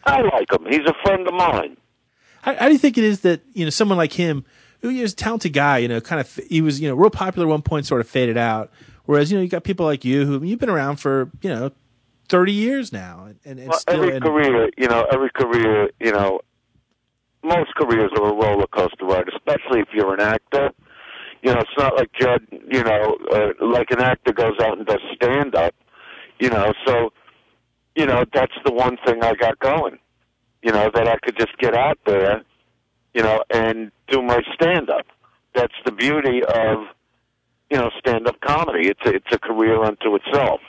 I 0.05 0.23
like 0.23 0.51
him. 0.51 0.67
He's 0.69 0.87
a 0.87 0.95
friend 1.05 1.27
of 1.29 1.35
mine. 1.35 1.77
How, 2.43 2.55
how 2.57 2.67
do 2.67 2.73
you 2.73 2.79
think 2.79 2.99
it 2.99 3.05
is 3.05 3.21
that 3.21 3.43
you 3.53 3.65
know 3.65 3.71
someone 3.71 3.99
like 3.99 4.13
him, 4.15 4.45
who 4.81 4.91
is 4.91 5.13
a 5.13 5.17
talented 5.17 5.53
guy, 5.53 5.79
you 5.79 5.89
know, 5.89 6.01
kind 6.01 6.21
of 6.21 6.35
he 6.49 6.61
was 6.61 6.81
you 6.81 6.89
know 6.89 6.95
real 6.95 7.11
popular 7.11 7.47
at 7.47 7.51
one 7.51 7.63
point, 7.63 7.87
sort 7.87 8.01
of 8.01 8.09
faded 8.09 8.37
out. 8.37 8.71
Whereas 9.05 9.31
you 9.31 9.39
know 9.39 9.43
you 9.43 9.49
got 9.49 9.63
people 9.65 9.87
like 9.87 10.05
you 10.05 10.25
who 10.27 10.43
you've 10.45 10.59
been 10.59 10.71
around 10.71 10.97
for 10.97 11.31
you 11.43 11.51
know 11.51 11.71
thirty 12.29 12.53
years 12.53 12.93
now, 12.93 13.27
and, 13.27 13.39
and, 13.45 13.59
and 13.61 13.69
Well, 13.69 13.79
still 13.79 13.95
every 14.03 14.17
and- 14.17 14.25
career, 14.25 14.71
you 14.77 14.89
know, 14.89 15.07
every 15.13 15.31
career, 15.31 15.91
you 16.01 16.11
know, 16.13 16.41
most 17.43 17.75
careers 17.75 18.11
are 18.17 18.29
a 18.31 18.35
roller 18.35 18.67
coaster 18.67 19.05
ride, 19.05 19.29
especially 19.29 19.81
if 19.81 19.89
you're 19.93 20.15
an 20.15 20.21
actor. 20.21 20.71
You 21.43 21.53
know, 21.53 21.61
it's 21.61 21.71
not 21.77 21.97
like 21.97 22.11
Judd, 22.21 22.47
you 22.51 22.85
know, 22.85 23.19
uh, 23.33 23.67
like 23.67 23.91
an 23.91 24.01
actor 24.01 24.33
goes 24.33 24.55
out 24.61 24.79
and 24.79 24.87
does 24.87 25.01
stand 25.17 25.57
up, 25.57 25.75
you 26.39 26.49
know, 26.51 26.73
so, 26.87 27.13
you 27.97 28.07
know, 28.07 28.25
that's 28.33 28.55
the 28.65 28.73
one 28.73 28.97
thing 29.05 29.25
I 29.25 29.35
got 29.35 29.59
going, 29.59 29.99
you 30.63 30.71
know, 30.71 30.89
that 30.95 31.09
I 31.09 31.17
could 31.25 31.37
just 31.37 31.57
get 31.59 31.75
out 31.75 31.99
there, 32.07 32.43
you 33.13 33.23
know, 33.23 33.43
and 33.53 33.91
do 34.09 34.23
my 34.23 34.41
stand 34.55 34.89
up. 34.89 35.07
That's 35.55 35.75
the 35.85 35.91
beauty 35.91 36.43
of, 36.45 36.87
you 37.71 37.77
know, 37.77 37.91
stand 37.99 38.29
up 38.29 38.41
comedy. 38.41 38.89
It's 38.89 39.01
a, 39.05 39.15
it's 39.15 39.33
a 39.33 39.39
career 39.39 39.83
unto 39.83 40.15
itself. 40.15 40.61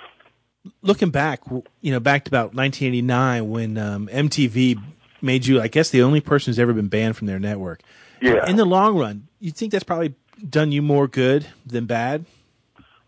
looking 0.82 1.12
back, 1.12 1.42
you 1.82 1.92
know, 1.92 2.00
back 2.00 2.26
to 2.26 2.30
about 2.30 2.56
1989 2.56 3.50
when 3.50 3.78
um, 3.78 4.08
MTV 4.12 4.82
made 5.24 5.46
you, 5.46 5.62
I 5.62 5.68
guess, 5.68 5.90
the 5.90 6.02
only 6.02 6.22
person 6.22 6.52
who's 6.52 6.60
ever 6.60 6.74
been 6.74 6.90
banned 6.90 7.18
from 7.18 7.28
their 7.28 7.40
network. 7.40 7.82
Yeah. 8.22 8.48
In 8.48 8.58
the 8.58 8.66
long 8.66 8.98
run, 8.98 9.28
you 9.40 9.52
think 9.52 9.72
that's 9.72 9.84
probably 9.84 10.16
done 10.50 10.72
you 10.72 10.82
more 10.82 11.08
good 11.08 11.48
than 11.66 11.86
bad? 11.86 12.26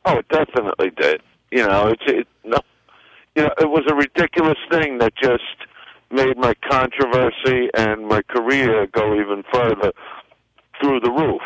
Oh, 0.05 0.17
it 0.17 0.27
definitely 0.29 0.91
did. 0.91 1.21
You 1.51 1.65
know, 1.67 1.87
it's 1.87 2.03
it 2.05 2.27
no, 2.43 2.59
you 3.35 3.43
know, 3.43 3.51
it 3.59 3.69
was 3.69 3.83
a 3.89 3.95
ridiculous 3.95 4.57
thing 4.69 4.99
that 4.99 5.15
just 5.15 5.43
made 6.11 6.37
my 6.37 6.53
controversy 6.69 7.69
and 7.73 8.07
my 8.07 8.21
career 8.23 8.87
go 8.87 9.15
even 9.19 9.43
further 9.51 9.91
through 10.79 10.99
the 10.99 11.11
roof. 11.11 11.41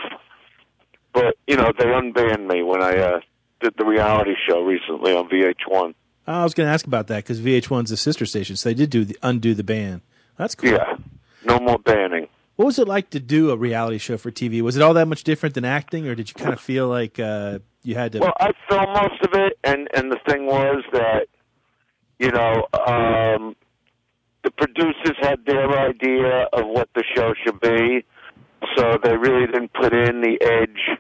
But 1.14 1.38
you 1.48 1.56
know, 1.56 1.72
they 1.78 1.86
unbanned 1.86 2.48
me 2.48 2.64
when 2.64 2.82
I 2.82 2.98
uh, 2.98 3.20
did 3.62 3.74
the 3.78 3.86
reality 3.86 4.34
show 4.48 4.62
recently 4.62 5.14
on 5.16 5.30
VH1. 5.30 5.94
I 6.28 6.44
was 6.44 6.54
going 6.54 6.68
to 6.68 6.74
ask 6.74 6.86
about 6.86 7.08
that 7.08 7.18
because 7.18 7.42
VH1's 7.42 7.92
a 7.92 7.98
sister 7.98 8.26
station, 8.26 8.56
so 8.56 8.70
they 8.70 8.76
did 8.76 8.92
do 8.92 9.04
the, 9.04 9.18
undo 9.24 9.56
the 9.56 9.64
ban. 9.64 10.02
That's 10.40 10.56
cool. 10.56 10.72
Yeah, 10.72 10.96
no 11.44 11.60
more 11.60 11.78
banning. 11.78 12.30
What 12.56 12.66
was 12.66 12.80
it 12.80 12.88
like 12.88 13.10
to 13.10 13.20
do 13.20 13.52
a 13.52 13.58
reality 13.58 13.98
show 13.98 14.18
for 14.18 14.32
TV? 14.32 14.62
Was 14.62 14.78
it 14.78 14.82
all 14.82 14.94
that 14.94 15.08
much 15.08 15.26
different 15.26 15.54
than 15.54 15.66
acting, 15.66 16.08
or 16.08 16.16
did 16.16 16.30
you 16.30 16.34
kind 16.34 16.54
of 16.54 16.62
feel 16.62 16.88
like 16.88 17.20
uh, 17.20 17.60
you 17.84 17.96
had 17.96 18.14
to? 18.14 18.20
Well, 18.20 18.34
I 18.40 18.52
filmed 18.70 18.88
most 18.88 19.22
of 19.22 19.34
it, 19.34 19.60
and 19.66 19.90
and 19.94 20.10
the 20.10 20.18
thing 20.30 20.46
was 20.46 20.82
that, 20.94 21.28
you 22.20 22.32
know, 22.32 22.66
um, 22.88 23.54
the 24.46 24.52
producers 24.52 25.18
had 25.20 25.46
their 25.46 25.70
idea 25.78 26.48
of 26.54 26.68
what 26.68 26.88
the 26.96 27.04
show 27.18 27.34
should 27.44 27.60
be, 27.60 28.06
so 28.78 28.98
they 29.04 29.18
really 29.18 29.46
didn't 29.46 29.74
put 29.74 29.94
in 29.94 30.22
the 30.22 30.38
edge 30.42 30.98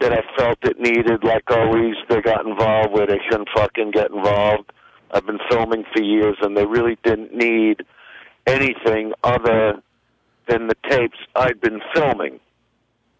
that 0.00 0.14
I 0.14 0.22
felt 0.34 0.56
it 0.62 0.80
needed. 0.80 1.22
Like 1.22 1.44
always, 1.50 1.94
they 2.08 2.22
got 2.22 2.46
involved 2.46 2.92
where 2.92 3.06
they 3.06 3.20
shouldn't 3.28 3.50
fucking 3.54 3.90
get 3.90 4.10
involved. 4.10 4.72
I've 5.10 5.26
been 5.26 5.40
filming 5.50 5.84
for 5.94 6.02
years, 6.02 6.38
and 6.40 6.56
they 6.56 6.64
really 6.64 6.96
didn't 7.04 7.34
need 7.34 7.82
anything 8.46 9.12
other 9.22 9.82
than 10.48 10.68
the 10.68 10.76
tapes 10.88 11.18
I'd 11.34 11.60
been 11.60 11.80
filming. 11.94 12.40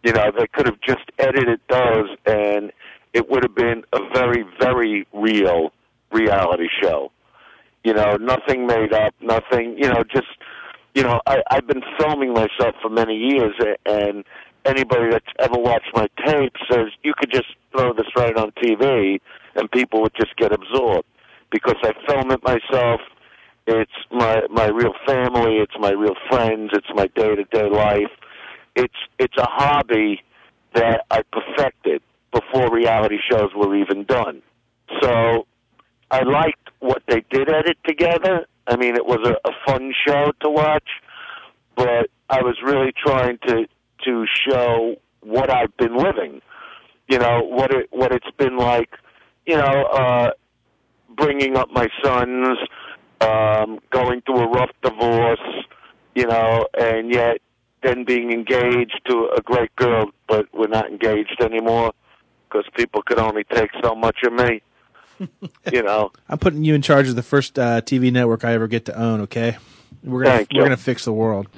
You 0.02 0.12
know, 0.12 0.32
they 0.37 0.46
could 0.48 0.66
have 0.66 0.80
just 0.80 1.11
edited 1.18 1.61
those 1.68 2.08
and 2.26 2.72
it 3.12 3.30
would 3.30 3.44
have 3.44 3.54
been 3.54 3.85
a 3.92 4.00
very, 4.12 4.44
very 4.61 5.06
real 5.12 5.72
reality 6.11 6.68
show. 6.82 7.12
You 7.85 7.94
know, 7.94 8.16
nothing 8.16 8.66
made 8.66 8.92
up, 8.92 9.14
nothing, 9.20 9.76
you 9.78 9.88
know, 9.88 10.02
just, 10.12 10.26
you 10.94 11.02
know, 11.02 11.20
I, 11.26 11.42
I've 11.50 11.66
been 11.66 11.82
filming 11.98 12.32
myself 12.32 12.74
for 12.80 12.88
many 12.88 13.16
years 13.16 13.54
and 13.87 14.24
anybody 14.64 15.11
that's 15.11 15.26
ever 15.38 15.58
watched 15.58 15.90
my 15.94 16.08
tape 16.24 16.52
says 16.70 16.87
you 17.02 17.12
could 17.16 17.30
just 17.30 17.48
throw 17.72 17.92
this 17.92 18.06
right 18.16 18.37
on 18.37 18.52
TV 18.52 19.20
and 19.54 19.70
people 19.70 20.02
would 20.02 20.14
just 20.14 20.37
get 20.37 20.52
absorbed 20.52 21.06
because 21.50 21.76
I 21.82 21.92
film 22.08 22.30
it 22.30 22.42
myself. 22.42 23.00
It's 23.66 23.92
my 24.11 24.42
my 24.51 24.66
real 24.66 24.94
family. 25.07 25.59
It's 25.59 25.75
my 25.79 25.90
real 25.90 26.14
friends. 26.29 26.70
It's 26.72 26.87
my 26.94 27.07
day 27.14 27.35
to 27.37 27.44
day 27.44 27.68
life. 27.68 28.11
It's 28.75 28.94
it's 29.18 29.37
a 29.38 29.46
hobby 29.48 30.22
that 30.75 31.05
I 31.11 31.22
perfected 31.31 32.03
before 32.33 32.75
reality 32.75 33.18
shows 33.31 33.51
were 33.55 33.77
even 33.77 34.05
done. 34.05 34.42
So 35.01 35.46
I 36.11 36.22
liked 36.22 36.70
what 36.81 37.03
they 37.07 37.22
did 37.31 37.48
at 37.51 37.66
it 37.66 37.77
together. 37.87 38.46
I 38.66 38.77
mean, 38.77 38.96
it 38.96 39.05
was 39.07 39.20
a, 39.25 39.48
a 39.48 39.53
fun 39.66 39.92
show 40.07 40.33
to 40.40 40.48
watch, 40.48 40.88
but 41.77 42.09
I 42.31 42.42
was 42.42 42.57
really 42.64 42.92
trying 42.92 43.38
to 43.46 43.66
to 44.05 44.27
show 44.48 44.96
what 45.20 45.51
I've 45.51 45.77
been 45.77 45.96
living. 45.96 46.40
You 47.09 47.18
know 47.18 47.42
what 47.42 47.72
it 47.72 47.88
what 47.90 48.12
it's 48.12 48.31
been 48.38 48.57
like 48.57 48.90
you 49.46 49.57
know, 49.57 49.85
uh, 49.92 50.31
bringing 51.16 51.57
up 51.57 51.68
my 51.72 51.88
sons, 52.03 52.59
um, 53.22 53.78
going 53.90 54.20
through 54.22 54.40
a 54.40 54.48
rough 54.48 54.70
divorce, 54.82 55.40
you 56.14 56.26
know, 56.26 56.66
and 56.78 57.12
yet 57.12 57.38
then 57.82 58.04
being 58.04 58.30
engaged 58.32 59.00
to 59.08 59.28
a 59.37 59.40
great 59.42 59.74
girl, 59.76 60.06
but 60.28 60.46
we're 60.54 60.68
not 60.68 60.90
engaged 60.90 61.40
anymore 61.40 61.92
because 62.48 62.64
people 62.76 63.02
could 63.02 63.18
only 63.18 63.44
take 63.44 63.70
so 63.82 63.94
much 63.94 64.18
of 64.24 64.32
me. 64.32 64.62
you 65.72 65.82
know, 65.82 66.11
I'm 66.28 66.38
putting 66.38 66.64
you 66.64 66.74
in 66.74 66.82
charge 66.82 67.08
of 67.08 67.16
the 67.16 67.22
first 67.22 67.58
uh, 67.58 67.80
TV 67.80 68.12
network 68.12 68.44
I 68.44 68.52
ever 68.54 68.68
get 68.68 68.85
to 68.87 68.98
own. 68.98 69.20
Okay, 69.22 69.56
we're 70.02 70.24
gonna 70.24 70.37
Thank 70.38 70.48
we're 70.52 70.58
you. 70.61 70.64
gonna 70.64 70.76
fix 70.76 71.04
the 71.04 71.12
world. 71.12 71.48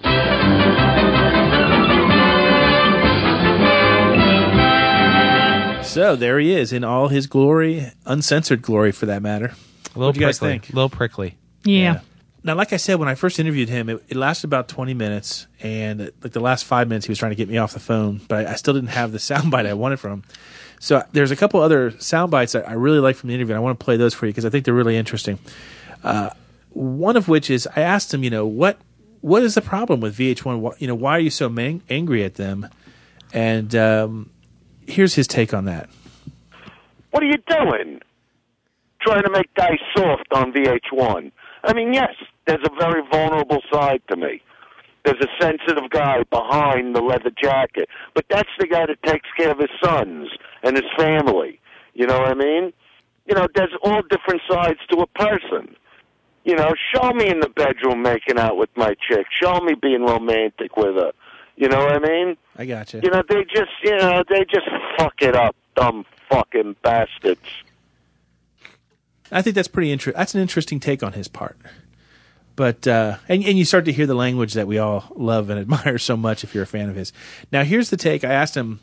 So 5.85 6.16
there 6.16 6.40
he 6.40 6.53
is 6.53 6.72
in 6.72 6.83
all 6.83 7.07
his 7.09 7.29
glory, 7.29 7.92
uncensored 8.05 8.62
glory, 8.62 8.90
for 8.90 9.07
that 9.07 9.22
matter. 9.22 9.46
A 9.94 9.98
little 9.98 10.09
What 10.09 10.14
do 10.14 10.20
you 10.20 10.27
guys 10.27 10.40
think? 10.40 10.70
A 10.70 10.74
little 10.74 10.88
prickly. 10.88 11.37
Yeah. 11.64 12.00
Now, 12.42 12.55
like 12.55 12.74
I 12.74 12.77
said, 12.77 12.96
when 12.96 13.09
I 13.09 13.14
first 13.14 13.40
interviewed 13.40 13.70
him, 13.70 13.88
it, 13.88 14.05
it 14.09 14.16
lasted 14.16 14.48
about 14.48 14.68
20 14.68 14.92
minutes, 14.92 15.46
and 15.62 16.00
uh, 16.03 16.11
like 16.22 16.33
the 16.33 16.40
last 16.40 16.66
five 16.66 16.88
minutes, 16.88 17.07
he 17.07 17.11
was 17.11 17.18
trying 17.18 17.31
to 17.33 17.37
get 17.37 17.48
me 17.48 17.57
off 17.57 17.72
the 17.72 17.81
phone, 17.81 18.20
but 18.29 18.46
I, 18.46 18.53
I 18.53 18.55
still 18.57 18.74
didn't 18.74 18.90
have 18.90 19.12
the 19.12 19.18
soundbite 19.31 19.66
I 19.66 19.72
wanted 19.72 19.98
from 19.98 20.12
him. 20.12 20.22
So 20.79 21.03
there's 21.12 21.31
a 21.31 21.37
couple 21.37 21.61
other 21.62 21.92
sound 21.92 22.31
bites 22.31 22.53
that 22.53 22.68
I 22.68 22.74
really 22.74 22.98
like 22.98 23.16
from 23.16 23.29
the 23.29 23.35
interview, 23.35 23.55
and 23.55 23.59
I 23.59 23.62
want 23.62 23.79
to 23.79 23.85
play 23.85 23.96
those 23.96 24.12
for 24.12 24.27
you 24.27 24.33
because 24.33 24.44
I 24.44 24.50
think 24.50 24.66
they're 24.66 24.74
really 24.74 24.96
interesting. 24.98 25.38
Uh, 26.03 26.31
one 26.70 27.16
of 27.16 27.29
which 27.29 27.48
is 27.48 27.66
I 27.74 27.81
asked 27.81 28.12
him, 28.12 28.22
you 28.22 28.29
know, 28.31 28.44
what 28.46 28.79
what 29.22 29.42
is 29.42 29.55
the 29.55 29.62
problem 29.62 30.00
with 30.00 30.18
VH1? 30.18 30.59
Why, 30.59 30.72
you 30.79 30.87
know, 30.87 30.94
why 30.94 31.12
are 31.12 31.20
you 31.20 31.31
so 31.31 31.48
man- 31.48 31.81
angry 31.88 32.22
at 32.24 32.35
them? 32.35 32.68
And 33.33 33.74
um, 33.74 34.29
here's 34.87 35.14
his 35.14 35.27
take 35.27 35.55
on 35.55 35.64
that. 35.64 35.88
what 37.11 37.22
are 37.22 37.27
you 37.27 37.38
doing? 37.48 38.03
Trying 39.00 39.22
to 39.22 39.31
make 39.31 39.53
guys 39.55 39.79
soft 39.96 40.27
on 40.33 40.53
VH1. 40.53 41.33
I 41.64 41.72
mean, 41.72 41.92
yes, 41.92 42.14
there's 42.46 42.64
a 42.64 42.79
very 42.79 43.03
vulnerable 43.11 43.61
side 43.72 44.03
to 44.09 44.16
me. 44.16 44.42
There's 45.05 45.20
a 45.20 45.42
sensitive 45.42 45.90
guy 45.90 46.22
behind 46.31 46.96
the 46.96 47.03
leather 47.03 47.31
jacket, 47.42 47.88
but 48.14 48.24
that's 48.31 48.48
the 48.59 48.66
guy 48.66 48.87
that 48.87 49.03
takes 49.03 49.29
care 49.37 49.50
of 49.50 49.59
his 49.59 49.70
sons 49.83 50.29
and 50.62 50.77
his 50.77 50.87
family. 50.96 51.61
You 51.94 52.07
know 52.07 52.18
what 52.18 52.31
I 52.31 52.35
mean? 52.35 52.72
You 53.27 53.35
know, 53.35 53.46
there's 53.55 53.74
all 53.83 54.03
different 54.03 54.42
sides 54.50 54.79
to 54.90 54.98
a 54.98 55.07
person. 55.07 55.77
You 56.44 56.57
know, 56.57 56.72
show 56.94 57.11
me 57.12 57.29
in 57.29 57.40
the 57.40 57.48
bedroom 57.48 58.03
making 58.03 58.38
out 58.38 58.57
with 58.57 58.70
my 58.77 58.94
chick. 59.09 59.27
Show 59.31 59.61
me 59.61 59.74
being 59.74 60.03
romantic 60.03 60.77
with 60.77 60.96
her. 60.96 61.12
You 61.57 61.68
know 61.68 61.79
what 61.79 61.94
I 61.94 61.98
mean? 61.98 62.37
I 62.57 62.66
got 62.66 62.92
you. 62.92 63.00
You 63.03 63.11
know, 63.11 63.22
they 63.29 63.44
just, 63.44 63.70
you 63.83 63.96
know, 63.96 64.22
they 64.29 64.44
just 64.44 64.68
fuck 64.98 65.14
it 65.20 65.35
up, 65.37 65.55
dumb 65.77 66.05
fucking 66.29 66.77
bastards. 66.83 67.40
I 69.35 69.42
think 69.42 69.57
that's 69.57 69.68
pretty 69.68 69.90
interesting. 69.90 70.18
That's 70.18 70.35
an 70.35 70.40
interesting 70.40 70.81
take 70.81 71.03
on 71.03 71.12
his 71.12 71.29
part. 71.29 71.59
But 72.57 72.87
uh, 72.87 73.16
and 73.29 73.44
and 73.44 73.59
you 73.59 73.64
start 73.64 73.85
to 73.87 73.92
hear 73.92 74.07
the 74.07 74.14
language 74.14 74.55
that 74.55 74.68
we 74.68 74.79
all 74.79 75.12
love 75.16 75.51
and 75.51 75.59
admire 75.61 75.99
so 75.99 76.16
much 76.16 76.44
if 76.44 76.55
you're 76.55 76.64
a 76.64 76.68
fan 76.68 76.88
of 76.88 76.94
his. 76.94 77.12
Now 77.51 77.64
here's 77.64 77.90
the 77.90 77.97
take. 77.97 78.25
I 78.25 78.33
asked 78.33 78.57
him. 78.57 78.81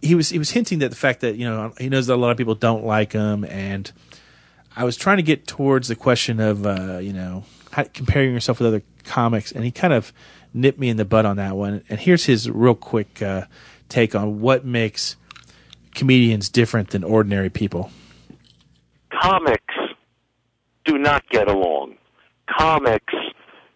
He 0.00 0.14
was 0.14 0.30
he 0.30 0.38
was 0.38 0.50
hinting 0.50 0.80
that 0.80 0.88
the 0.88 0.96
fact 0.96 1.20
that 1.20 1.36
you 1.36 1.44
know 1.44 1.74
he 1.78 1.88
knows 1.88 2.06
that 2.06 2.14
a 2.14 2.16
lot 2.16 2.30
of 2.30 2.36
people 2.36 2.54
don't 2.54 2.84
like 2.84 3.12
him, 3.12 3.44
and 3.44 3.90
I 4.76 4.84
was 4.84 4.96
trying 4.96 5.18
to 5.18 5.22
get 5.22 5.46
towards 5.46 5.88
the 5.88 5.96
question 5.96 6.40
of 6.40 6.66
uh, 6.66 6.98
you 6.98 7.12
know 7.12 7.44
how, 7.70 7.84
comparing 7.84 8.32
yourself 8.32 8.60
with 8.60 8.68
other 8.68 8.82
comics, 9.04 9.52
and 9.52 9.64
he 9.64 9.70
kind 9.70 9.92
of 9.92 10.12
nipped 10.54 10.78
me 10.78 10.88
in 10.88 10.96
the 10.96 11.04
butt 11.04 11.26
on 11.26 11.36
that 11.36 11.56
one. 11.56 11.82
And 11.90 12.00
here's 12.00 12.24
his 12.24 12.50
real 12.50 12.74
quick 12.74 13.20
uh, 13.20 13.44
take 13.90 14.14
on 14.14 14.40
what 14.40 14.64
makes 14.64 15.16
comedians 15.94 16.48
different 16.48 16.90
than 16.90 17.04
ordinary 17.04 17.50
people. 17.50 17.90
Comics 19.20 19.74
do 20.84 20.98
not 20.98 21.28
get 21.30 21.48
along. 21.48 21.96
Comics, 22.58 23.14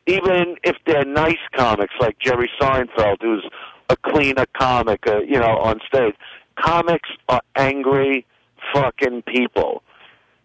even 0.06 0.56
if 0.62 0.76
they're 0.86 1.04
nice 1.04 1.38
comics 1.56 1.94
like 2.00 2.18
Jerry 2.18 2.50
Seinfeld, 2.60 3.16
who's 3.20 3.48
a 3.88 3.96
cleaner 3.96 4.46
comic, 4.58 5.06
uh, 5.06 5.20
you 5.20 5.38
know, 5.38 5.58
on 5.58 5.80
stage, 5.86 6.14
comics 6.58 7.08
are 7.28 7.40
angry 7.56 8.26
fucking 8.74 9.22
people. 9.22 9.82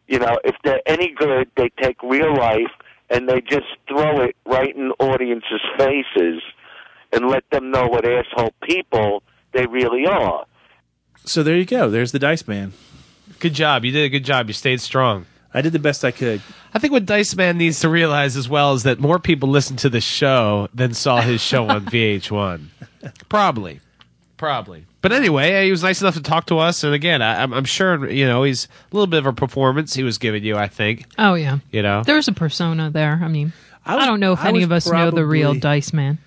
You 0.07 0.19
know, 0.19 0.37
if 0.43 0.55
they're 0.63 0.81
any 0.85 1.13
good, 1.13 1.49
they 1.55 1.69
take 1.81 2.01
real 2.03 2.33
life 2.35 2.71
and 3.09 3.27
they 3.27 3.41
just 3.41 3.67
throw 3.87 4.21
it 4.21 4.35
right 4.45 4.75
in 4.75 4.91
audiences' 4.99 5.61
faces 5.77 6.41
and 7.11 7.27
let 7.27 7.43
them 7.51 7.71
know 7.71 7.87
what 7.87 8.05
asshole 8.05 8.53
people 8.63 9.23
they 9.53 9.65
really 9.65 10.05
are. 10.05 10.45
So 11.25 11.43
there 11.43 11.55
you 11.57 11.65
go. 11.65 11.89
There's 11.89 12.11
the 12.11 12.19
Dice 12.19 12.47
Man. 12.47 12.73
Good 13.43 13.55
job. 13.55 13.83
You 13.83 13.91
did 13.91 14.05
a 14.05 14.09
good 14.09 14.23
job. 14.23 14.47
You 14.47 14.53
stayed 14.53 14.79
strong. 14.79 15.25
I 15.53 15.59
did 15.59 15.73
the 15.73 15.79
best 15.79 16.05
I 16.05 16.11
could. 16.11 16.41
I 16.73 16.79
think 16.79 16.93
what 16.93 17.05
Dice 17.05 17.35
Man 17.35 17.57
needs 17.57 17.81
to 17.81 17.89
realize 17.89 18.37
as 18.37 18.47
well 18.47 18.71
is 18.73 18.83
that 18.83 19.01
more 19.01 19.19
people 19.19 19.49
listened 19.49 19.79
to 19.79 19.89
the 19.89 19.99
show 19.99 20.69
than 20.73 20.93
saw 20.93 21.19
his 21.19 21.41
show 21.41 21.67
on 21.67 21.83
VH1. 21.87 22.67
Probably. 23.27 23.81
Probably. 24.37 24.85
But 25.01 25.11
anyway, 25.11 25.65
he 25.65 25.71
was 25.71 25.83
nice 25.83 25.99
enough 25.99 26.13
to 26.13 26.21
talk 26.21 26.45
to 26.45 26.59
us. 26.59 26.85
And 26.85 26.93
again, 26.93 27.21
I, 27.21 27.43
I'm, 27.43 27.53
I'm 27.53 27.65
sure, 27.65 28.09
you 28.09 28.25
know, 28.25 28.43
he's 28.43 28.69
a 28.93 28.95
little 28.95 29.07
bit 29.07 29.17
of 29.17 29.25
a 29.25 29.33
performance 29.33 29.93
he 29.93 30.03
was 30.03 30.17
giving 30.17 30.45
you, 30.45 30.55
I 30.55 30.69
think. 30.69 31.03
Oh 31.17 31.33
yeah. 31.33 31.57
You 31.69 31.81
know? 31.81 32.01
There's 32.05 32.29
a 32.29 32.33
persona 32.33 32.91
there. 32.91 33.19
I 33.21 33.27
mean, 33.27 33.51
I, 33.85 33.97
was- 33.97 34.05
don't 34.05 34.21
know 34.21 34.31
if 34.31 34.39
I 34.39 34.47
any 34.47 34.63
of 34.63 34.71
us 34.71 34.89
know 34.89 35.11
the 35.11 35.25
real 35.25 35.53
Dice 35.53 35.91
Man. 35.91 36.17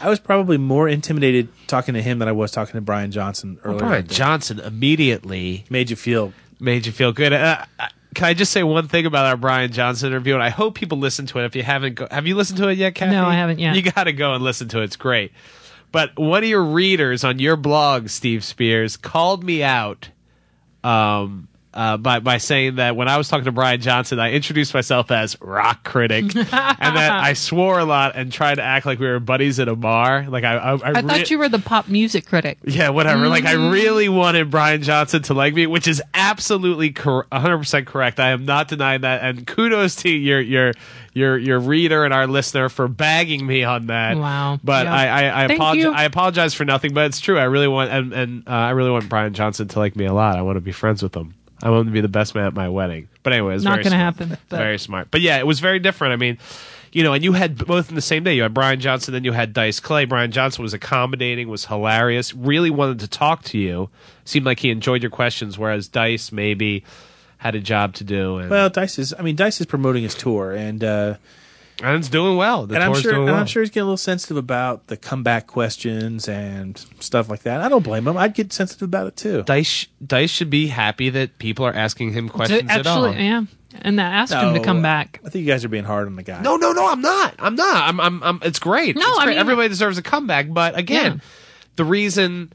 I 0.00 0.08
was 0.08 0.18
probably 0.20 0.56
more 0.56 0.88
intimidated 0.88 1.48
talking 1.66 1.92
to 1.92 2.00
him 2.00 2.18
than 2.18 2.28
I 2.28 2.32
was 2.32 2.50
talking 2.50 2.72
to 2.72 2.80
Brian 2.80 3.10
Johnson 3.10 3.58
earlier. 3.62 3.78
Brian 3.80 3.94
in 3.96 4.02
the 4.04 4.08
day. 4.08 4.14
Johnson 4.14 4.58
immediately 4.60 5.66
made 5.68 5.90
you 5.90 5.96
feel 5.96 6.32
made 6.62 6.86
you 6.86 6.92
feel 6.92 7.12
good. 7.12 7.32
Uh, 7.32 7.64
uh, 7.78 7.88
can 8.14 8.26
I 8.26 8.34
just 8.34 8.52
say 8.52 8.62
one 8.62 8.88
thing 8.88 9.06
about 9.06 9.26
our 9.26 9.36
Brian 9.36 9.72
Johnson 9.72 10.08
interview? 10.08 10.34
And 10.34 10.42
I 10.42 10.50
hope 10.50 10.74
people 10.74 10.98
listen 10.98 11.26
to 11.26 11.38
it. 11.38 11.44
If 11.46 11.56
you 11.56 11.62
haven't, 11.62 11.94
go- 11.94 12.08
have 12.10 12.26
you 12.26 12.34
listened 12.36 12.58
to 12.58 12.68
it 12.68 12.78
yet, 12.78 12.94
Kathy? 12.94 13.12
No, 13.12 13.24
I 13.24 13.34
haven't 13.34 13.58
yet. 13.58 13.74
You 13.74 13.82
got 13.82 14.04
to 14.04 14.12
go 14.12 14.34
and 14.34 14.44
listen 14.44 14.68
to 14.68 14.80
it. 14.80 14.84
It's 14.84 14.96
great. 14.96 15.32
But 15.90 16.18
one 16.18 16.42
of 16.42 16.48
your 16.48 16.62
readers 16.64 17.24
on 17.24 17.38
your 17.38 17.56
blog, 17.56 18.08
Steve 18.08 18.44
Spears, 18.44 18.96
called 18.96 19.44
me 19.44 19.62
out 19.62 20.08
um, 20.84 21.48
uh, 21.74 21.96
by 21.96 22.18
by 22.20 22.38
saying 22.38 22.76
that 22.76 22.96
when 22.96 23.08
I 23.08 23.16
was 23.16 23.28
talking 23.28 23.46
to 23.46 23.52
Brian 23.52 23.80
Johnson, 23.80 24.18
I 24.18 24.32
introduced 24.32 24.74
myself 24.74 25.10
as 25.10 25.36
rock 25.40 25.84
critic, 25.84 26.24
and 26.36 26.46
that 26.46 27.10
I 27.12 27.32
swore 27.32 27.78
a 27.78 27.84
lot 27.84 28.12
and 28.14 28.30
tried 28.32 28.56
to 28.56 28.62
act 28.62 28.84
like 28.86 28.98
we 28.98 29.06
were 29.06 29.20
buddies 29.20 29.58
at 29.58 29.68
a 29.68 29.76
bar. 29.76 30.26
Like 30.28 30.44
I, 30.44 30.56
I, 30.56 30.72
I, 30.72 30.78
I 30.84 30.90
re- 30.90 31.02
thought 31.02 31.30
you 31.30 31.38
were 31.38 31.48
the 31.48 31.58
pop 31.58 31.88
music 31.88 32.26
critic. 32.26 32.58
yeah, 32.64 32.90
whatever. 32.90 33.28
Like 33.28 33.44
I 33.44 33.54
Mhm. 33.54 33.72
really 33.72 34.08
wanted 34.08 34.50
Brian 34.50 34.82
Johnson 34.82 35.22
to 35.24 35.34
like 35.34 35.54
me, 35.54 35.66
which 35.66 35.88
is 35.88 36.02
absolutely 36.14 36.90
cor- 36.90 37.26
100% 37.32 37.86
correct. 37.86 38.20
I 38.20 38.30
am 38.30 38.44
not 38.44 38.68
denying 38.68 39.00
that. 39.02 39.22
And 39.22 39.46
kudos 39.46 39.96
to 39.96 40.10
your 40.10 40.40
your 40.40 40.72
your 41.14 41.36
your 41.38 41.58
reader 41.60 42.04
and 42.04 42.12
our 42.14 42.26
listener 42.26 42.68
for 42.68 42.88
bagging 42.88 43.46
me 43.46 43.64
on 43.64 43.86
that. 43.86 44.16
Wow. 44.16 44.58
But 44.64 44.86
Yeah. 44.86 44.94
I 44.94 45.04
I, 45.06 45.22
I, 45.28 45.44
apologize. 45.44 45.92
I 45.94 46.04
apologize 46.04 46.54
for 46.54 46.64
nothing, 46.64 46.92
but 46.94 47.06
it's 47.06 47.20
true. 47.20 47.38
I 47.38 47.44
really 47.44 47.68
want 47.68 47.90
and 47.90 48.12
and 48.12 48.48
uh, 48.48 48.50
I 48.50 48.70
really 48.70 48.90
want 48.90 49.08
Brian 49.08 49.32
Johnson 49.34 49.68
to 49.68 49.78
like 49.78 49.96
me 49.96 50.04
a 50.06 50.12
lot. 50.12 50.36
I 50.36 50.42
want 50.42 50.56
to 50.56 50.60
be 50.60 50.72
friends 50.72 51.02
with 51.02 51.14
him. 51.16 51.34
I 51.62 51.70
want 51.70 51.82
him 51.82 51.86
to 51.86 51.92
be 51.92 52.00
the 52.00 52.08
best 52.08 52.34
man 52.34 52.44
at 52.46 52.54
my 52.54 52.68
wedding. 52.68 53.08
But 53.22 53.32
anyway, 53.34 53.54
it's 53.54 53.64
Not 53.64 53.82
gonna 53.82 53.96
happen, 53.96 54.36
but- 54.48 54.56
Very 54.56 54.78
smart. 54.78 55.08
But 55.10 55.20
yeah, 55.20 55.38
it 55.38 55.46
was 55.46 55.60
very 55.60 55.78
different. 55.78 56.12
I 56.12 56.16
mean, 56.16 56.38
you 56.92 57.02
know, 57.02 57.12
and 57.14 57.22
you 57.24 57.32
had 57.32 57.56
both 57.56 57.88
in 57.88 57.94
the 57.94 58.02
same 58.02 58.24
day. 58.24 58.34
You 58.34 58.42
had 58.42 58.52
Brian 58.52 58.80
Johnson, 58.80 59.14
then 59.14 59.24
you 59.24 59.32
had 59.32 59.52
Dice 59.54 59.80
Clay. 59.80 60.04
Brian 60.04 60.30
Johnson 60.32 60.62
was 60.62 60.74
accommodating, 60.74 61.48
was 61.48 61.66
hilarious, 61.66 62.34
really 62.34 62.68
wanted 62.70 63.00
to 63.00 63.08
talk 63.08 63.44
to 63.44 63.58
you. 63.58 63.88
Seemed 64.24 64.44
like 64.44 64.58
he 64.60 64.70
enjoyed 64.70 65.02
your 65.02 65.10
questions, 65.10 65.56
whereas 65.58 65.88
Dice 65.88 66.32
maybe 66.32 66.84
had 67.38 67.54
a 67.54 67.60
job 67.60 67.94
to 67.94 68.04
do. 68.04 68.38
And, 68.38 68.50
well. 68.50 68.68
Dice 68.68 68.98
is. 68.98 69.14
I 69.18 69.22
mean, 69.22 69.36
Dice 69.36 69.60
is 69.60 69.66
promoting 69.66 70.02
his 70.02 70.14
tour, 70.14 70.52
and 70.52 70.82
uh, 70.84 71.14
and 71.82 71.98
it's 71.98 72.08
doing 72.08 72.36
well. 72.36 72.66
The 72.66 72.74
and 72.76 72.84
I'm 72.84 72.94
sure. 72.94 73.12
doing 73.12 73.16
And 73.24 73.32
well. 73.32 73.40
I'm 73.40 73.46
sure 73.46 73.62
he's 73.62 73.70
getting 73.70 73.82
a 73.82 73.86
little 73.86 73.96
sensitive 73.96 74.36
about 74.36 74.86
the 74.86 74.96
comeback 74.96 75.46
questions 75.46 76.28
and 76.28 76.78
stuff 77.00 77.28
like 77.28 77.42
that. 77.42 77.60
I 77.60 77.68
don't 77.68 77.82
blame 77.82 78.06
him. 78.06 78.16
I'd 78.16 78.34
get 78.34 78.52
sensitive 78.52 78.82
about 78.88 79.06
it 79.08 79.16
too. 79.16 79.42
Dice 79.42 79.86
Dice 80.04 80.30
should 80.30 80.50
be 80.50 80.68
happy 80.68 81.10
that 81.10 81.38
people 81.38 81.64
are 81.66 81.74
asking 81.74 82.12
him 82.12 82.28
questions 82.28 82.62
To 82.68 82.72
at 82.72 82.86
all. 82.86 83.06
actually, 83.06 83.24
yeah. 83.26 83.44
And 83.80 83.98
that 83.98 84.12
asked 84.12 84.34
him 84.34 84.52
to 84.54 84.60
come 84.60 84.82
back. 84.82 85.20
I 85.24 85.30
think 85.30 85.44
you 85.46 85.50
guys 85.50 85.64
are 85.64 85.68
being 85.70 85.84
hard 85.84 86.06
on 86.06 86.14
the 86.16 86.22
guy. 86.22 86.42
No, 86.42 86.56
no, 86.56 86.72
no, 86.72 86.90
I'm 86.90 87.00
not. 87.00 87.34
I'm 87.38 87.54
not. 87.54 87.88
I'm, 87.88 88.00
I'm, 88.00 88.22
I'm 88.22 88.38
it's 88.42 88.58
great. 88.58 88.96
No, 88.96 89.00
It's 89.02 89.18
I 89.18 89.24
great. 89.24 89.32
mean- 89.32 89.38
everybody 89.40 89.68
deserves 89.70 89.96
a 89.96 90.02
comeback. 90.02 90.48
But 90.50 90.76
again, 90.78 91.14
Yeah. 91.14 91.20
the 91.76 91.84
reason, 91.86 92.52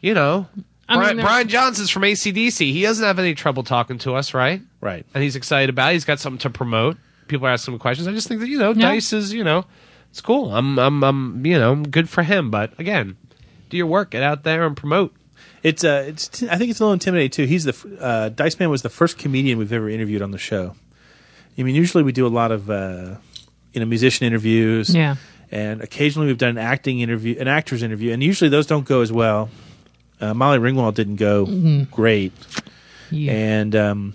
you 0.00 0.14
know, 0.14 0.48
I 0.88 0.96
Brian, 0.96 1.16
there's- 1.18 1.28
Brian 1.28 1.48
Johnson's 1.48 1.90
from 1.90 2.04
AC/DC. 2.04 2.72
He 2.72 2.80
doesn't 2.82 3.04
have 3.04 3.18
any 3.18 3.34
trouble 3.34 3.64
talking 3.64 3.98
to 3.98 4.14
us, 4.14 4.32
right? 4.32 4.62
Right. 4.80 5.04
And 5.12 5.22
he's 5.22 5.36
excited 5.36 5.68
about 5.68 5.90
it. 5.90 5.94
He's 5.94 6.04
got 6.06 6.20
something 6.20 6.38
to 6.38 6.48
promote. 6.50 6.96
People 7.28 7.46
are 7.46 7.50
asking 7.50 7.74
him 7.74 7.80
questions. 7.80 8.06
I 8.08 8.12
just 8.12 8.28
think 8.28 8.40
that, 8.40 8.48
you 8.48 8.58
know, 8.58 8.70
Yeah. 8.72 8.90
Dice 8.92 9.12
is, 9.12 9.32
you 9.32 9.44
know, 9.44 9.64
it's 10.10 10.20
cool. 10.20 10.54
I'm, 10.54 10.78
I'm, 10.78 11.02
I'm, 11.04 11.44
you 11.46 11.58
know, 11.58 11.76
good 11.76 12.08
for 12.08 12.22
him. 12.22 12.50
But 12.50 12.78
again, 12.78 13.16
do 13.70 13.76
your 13.76 13.86
work. 13.86 14.10
Get 14.10 14.22
out 14.22 14.42
there 14.44 14.66
and 14.66 14.76
promote. 14.76 15.14
It's 15.62 15.82
uh, 15.84 16.04
it's. 16.06 16.28
T- 16.28 16.48
I 16.48 16.56
think 16.56 16.70
it's 16.70 16.78
a 16.80 16.84
little 16.84 16.92
intimidating 16.92 17.30
too. 17.30 17.44
He's 17.44 17.64
the 17.64 17.70
f- 17.72 17.86
uh, 18.00 18.28
Dice 18.28 18.58
Man 18.60 18.70
was 18.70 18.82
the 18.82 18.88
first 18.88 19.18
comedian 19.18 19.58
we've 19.58 19.72
ever 19.72 19.88
interviewed 19.90 20.22
on 20.22 20.30
the 20.30 20.38
show. 20.38 20.76
I 21.58 21.62
mean, 21.62 21.74
usually 21.74 22.04
we 22.04 22.12
do 22.12 22.26
a 22.26 22.28
lot 22.28 22.52
of 22.52 22.70
uh, 22.70 23.16
you 23.72 23.80
know 23.80 23.86
musician 23.86 24.26
interviews, 24.26 24.94
Yeah. 24.94 25.16
and 25.50 25.80
occasionally 25.82 26.28
we've 26.28 26.38
done 26.38 26.50
an 26.50 26.58
acting 26.58 27.00
interview, 27.00 27.36
an 27.40 27.48
actor's 27.48 27.82
interview, 27.82 28.12
and 28.12 28.22
usually 28.22 28.48
those 28.48 28.66
don't 28.66 28.84
go 28.86 29.00
as 29.00 29.10
well. 29.10 29.48
Uh, 30.20 30.34
Molly 30.34 30.58
Ringwald 30.58 30.94
didn't 30.94 31.16
go 31.16 31.46
Mhm. 31.46 31.90
great, 31.90 32.32
Yeah. 33.10 33.32
and 33.32 33.74
um, 33.74 34.14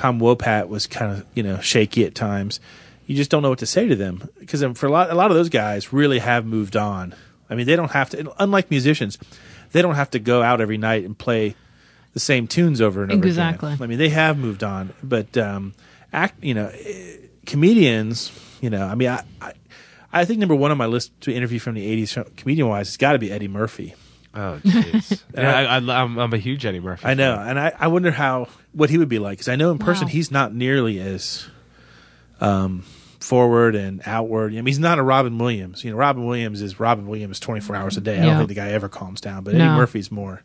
Tom 0.00 0.18
Wopat 0.18 0.68
was 0.68 0.86
kind 0.86 1.12
of 1.12 1.26
you 1.34 1.42
know 1.42 1.60
shaky 1.60 2.06
at 2.06 2.14
times. 2.14 2.58
You 3.06 3.14
just 3.14 3.30
don't 3.30 3.42
know 3.42 3.50
what 3.50 3.58
to 3.58 3.66
say 3.66 3.86
to 3.86 3.94
them 3.94 4.26
because 4.38 4.64
for 4.78 4.86
a 4.86 4.90
lot, 4.90 5.10
a 5.10 5.14
lot 5.14 5.30
of 5.30 5.36
those 5.36 5.50
guys 5.50 5.92
really 5.92 6.20
have 6.20 6.46
moved 6.46 6.74
on. 6.74 7.14
I 7.50 7.54
mean, 7.54 7.66
they 7.66 7.76
don't 7.76 7.90
have 7.90 8.08
to. 8.10 8.32
Unlike 8.42 8.70
musicians, 8.70 9.18
they 9.72 9.82
don't 9.82 9.96
have 9.96 10.10
to 10.12 10.18
go 10.18 10.42
out 10.42 10.62
every 10.62 10.78
night 10.78 11.04
and 11.04 11.18
play 11.18 11.54
the 12.14 12.20
same 12.20 12.46
tunes 12.46 12.80
over 12.80 13.02
and 13.02 13.12
over 13.12 13.26
Exactly. 13.26 13.74
again. 13.74 13.82
I 13.84 13.86
mean, 13.88 13.98
they 13.98 14.08
have 14.08 14.38
moved 14.38 14.64
on, 14.64 14.94
but 15.02 15.36
um, 15.36 15.74
act, 16.14 16.42
you 16.42 16.54
know, 16.54 16.70
eh, 16.72 17.16
comedians, 17.44 18.32
you 18.62 18.70
know, 18.70 18.86
I 18.86 18.94
mean, 18.94 19.08
I, 19.10 19.22
I, 19.42 19.52
I 20.12 20.24
think 20.24 20.38
number 20.40 20.54
one 20.54 20.70
on 20.70 20.78
my 20.78 20.86
list 20.86 21.12
to 21.22 21.32
interview 21.34 21.58
from 21.58 21.74
the 21.74 22.04
'80s, 22.04 22.36
comedian 22.36 22.68
wise, 22.68 22.88
has 22.88 22.96
got 22.96 23.12
to 23.12 23.18
be 23.18 23.30
Eddie 23.30 23.48
Murphy. 23.48 23.94
Oh, 24.34 24.60
jeez. 24.64 25.22
yeah, 25.34 25.52
I, 25.52 25.62
I, 25.64 25.76
I'm, 25.76 26.18
I'm 26.18 26.32
a 26.32 26.38
huge 26.38 26.64
Eddie 26.64 26.78
Murphy. 26.80 27.04
I 27.06 27.14
know, 27.14 27.34
and 27.34 27.58
I, 27.58 27.72
I 27.78 27.88
wonder 27.88 28.10
how 28.12 28.46
what 28.72 28.88
he 28.90 28.98
would 28.98 29.08
be 29.08 29.18
like 29.18 29.38
because 29.38 29.48
I 29.48 29.56
know 29.56 29.70
in 29.72 29.78
person 29.78 30.06
Wow. 30.06 30.12
he's 30.12 30.30
not 30.30 30.54
nearly 30.54 31.00
as 31.00 31.48
um, 32.40 32.84
forward 33.18 33.74
and 33.74 34.00
outward. 34.06 34.52
I 34.52 34.56
mean, 34.56 34.66
he's 34.66 34.78
not 34.78 34.98
a 34.98 35.02
Robin 35.02 35.36
Williams. 35.38 35.82
You 35.84 35.90
know, 35.90 35.96
Robin 35.96 36.24
Williams 36.26 36.62
is 36.62 36.78
Robin 36.78 37.06
Williams 37.08 37.40
twenty 37.40 37.60
four 37.60 37.74
hours 37.76 37.96
a 37.96 38.00
day. 38.00 38.18
I 38.20 38.24
don't 38.24 38.36
think 38.36 38.48
the 38.50 38.54
guy 38.54 38.70
ever 38.70 38.88
calms 38.88 39.20
down, 39.20 39.42
but 39.44 39.54
No. 39.54 39.64
Eddie 39.64 39.76
Murphy's 39.76 40.10
more. 40.12 40.42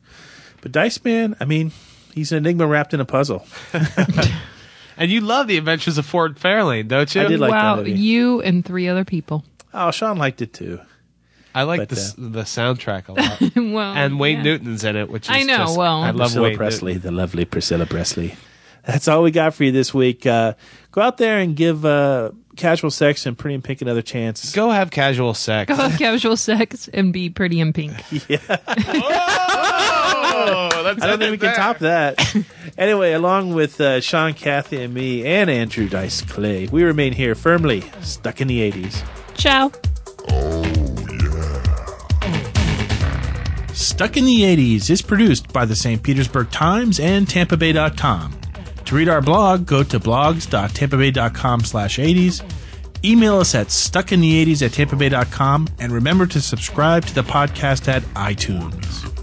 But 0.62 0.72
Dice 0.72 1.04
Man, 1.04 1.36
I 1.40 1.46
mean, 1.46 1.72
he's 2.14 2.32
an 2.32 2.40
enigma 2.40 2.66
wrapped 2.66 2.94
in 2.96 3.00
a 3.00 3.06
puzzle. 3.06 3.46
And 4.98 5.12
you 5.12 5.20
love 5.20 5.48
the 5.48 5.58
Adventures 5.58 5.98
of 5.98 6.06
Ford 6.06 6.38
Fairlane, 6.40 6.88
don't 6.88 7.14
you? 7.14 7.22
I 7.22 7.26
did 7.26 7.40
like 7.40 7.52
wow, 7.52 7.76
that 7.76 7.86
movie. 7.86 8.00
you 8.00 8.42
and 8.42 8.64
three 8.64 8.88
other 8.88 9.04
people. 9.04 9.44
Oh, 9.74 9.92
Sean 9.92 10.18
liked 10.18 10.42
it 10.42 10.54
too. 10.54 10.80
I 11.56 11.64
like 11.64 11.80
But, 11.80 11.90
the 11.90 11.96
s 11.96 12.14
the 12.18 12.42
soundtrack 12.44 13.08
a 13.08 13.14
lot, 13.14 13.40
well, 13.74 13.94
and 13.96 14.20
Wayne 14.20 14.38
yeah. 14.38 14.44
Newton's 14.44 14.84
in 14.84 14.96
it, 14.96 15.10
which 15.10 15.24
is 15.30 15.36
I 15.36 15.42
know, 15.44 15.58
just- 15.58 15.78
well- 15.78 16.04
I 16.04 16.12
love 16.12 16.18
Priscilla 16.28 16.44
Wayne 16.50 16.58
Presley, 16.58 16.94
Newton. 16.94 17.12
the 17.16 17.18
lovely 17.18 17.46
Priscilla 17.46 17.86
Presley. 17.86 18.36
That's 18.86 19.08
all 19.08 19.24
we 19.24 19.32
got 19.32 19.56
for 19.56 19.64
you 19.64 19.72
this 19.72 19.94
week. 19.96 20.28
Uh, 20.28 20.54
go 20.92 21.02
out 21.02 21.18
there 21.18 21.40
and 21.40 21.56
give 21.56 21.84
uh, 21.86 22.30
Casual 22.56 22.92
Sex 22.92 23.26
and 23.26 23.36
Pretty 23.36 23.56
and 23.56 23.64
Pink 23.64 23.82
another 23.82 24.04
chance. 24.04 24.52
Go 24.54 24.70
have 24.70 24.92
casual 24.92 25.34
sex. 25.34 25.70
Go 25.70 25.76
have 25.76 25.98
casual 26.06 26.38
sex 26.38 26.88
and 26.94 27.12
be 27.12 27.32
pretty 27.32 27.60
and 27.62 27.74
pink. 27.74 27.94
oh, 30.38 30.70
that's 30.84 31.02
I 31.02 31.08
don't 31.08 31.18
think 31.20 31.32
we 31.32 31.38
can 31.40 31.56
top 31.56 31.80
that. 31.80 32.20
anyway, 32.78 33.14
along 33.14 33.56
with 33.56 33.82
uh, 33.82 34.02
Sean, 34.02 34.34
Kathy, 34.36 34.84
and 34.84 34.94
me, 34.94 35.26
and 35.26 35.50
Andrew 35.50 35.90
Dice 35.90 36.22
Clay, 36.22 36.68
we 36.68 36.84
remain 36.84 37.14
here 37.14 37.34
firmly 37.34 37.84
stuck 38.02 38.40
in 38.42 38.48
the 38.48 38.72
80s. 38.72 39.04
Ciao. 39.36 39.72
Stuck 43.76 44.16
in 44.16 44.24
the 44.24 44.42
80s 44.42 44.90
is 44.90 45.02
produced 45.02 45.52
by 45.52 45.66
the 45.66 45.76
St. 45.76 46.02
Petersburg 46.02 46.50
Times 46.50 46.98
and 46.98 47.28
TampaBay.com. 47.28 48.40
To 48.86 48.96
read 48.96 49.10
our 49.10 49.22
blog, 49.22 49.66
go 49.66 49.84
to 49.84 50.00
blogs.tampabay.com 50.00 51.60
slash 51.66 51.98
80s. 51.98 52.42
Email 53.04 53.40
us 53.40 53.54
at 53.54 53.68
stuckinthe80s 53.68 54.66
at 54.66 54.72
tampabay.com 54.72 55.68
and 55.80 55.92
remember 55.92 56.26
to 56.26 56.40
subscribe 56.40 57.04
to 57.06 57.14
the 57.14 57.24
podcast 57.24 57.90
at 57.90 58.04
iTunes. 58.14 59.15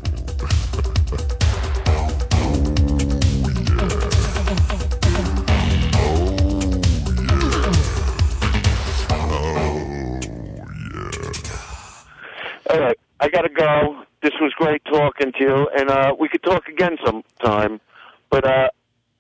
Talking 14.81 15.33
to 15.33 15.41
you, 15.41 15.69
and 15.77 15.91
uh, 15.91 16.15
we 16.19 16.29
could 16.29 16.43
talk 16.43 16.69
again 16.69 16.97
sometime. 17.05 17.81
But 18.31 18.45
uh, 18.45 18.69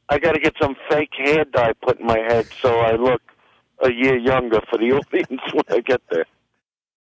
I 0.09 0.19
gotta 0.19 0.41
get 0.41 0.55
some 0.61 0.75
fake 0.91 1.13
hair 1.17 1.45
dye 1.45 1.73
put 1.83 2.01
in 2.01 2.07
my 2.07 2.19
head 2.19 2.49
so 2.61 2.79
I 2.81 2.97
look 2.97 3.23
a 3.83 3.93
year 3.93 4.17
younger 4.19 4.61
for 4.71 4.79
the 4.79 4.93
audience 4.93 5.43
when 5.53 5.65
I 5.71 5.81
get 5.81 6.03
there. 6.11 6.27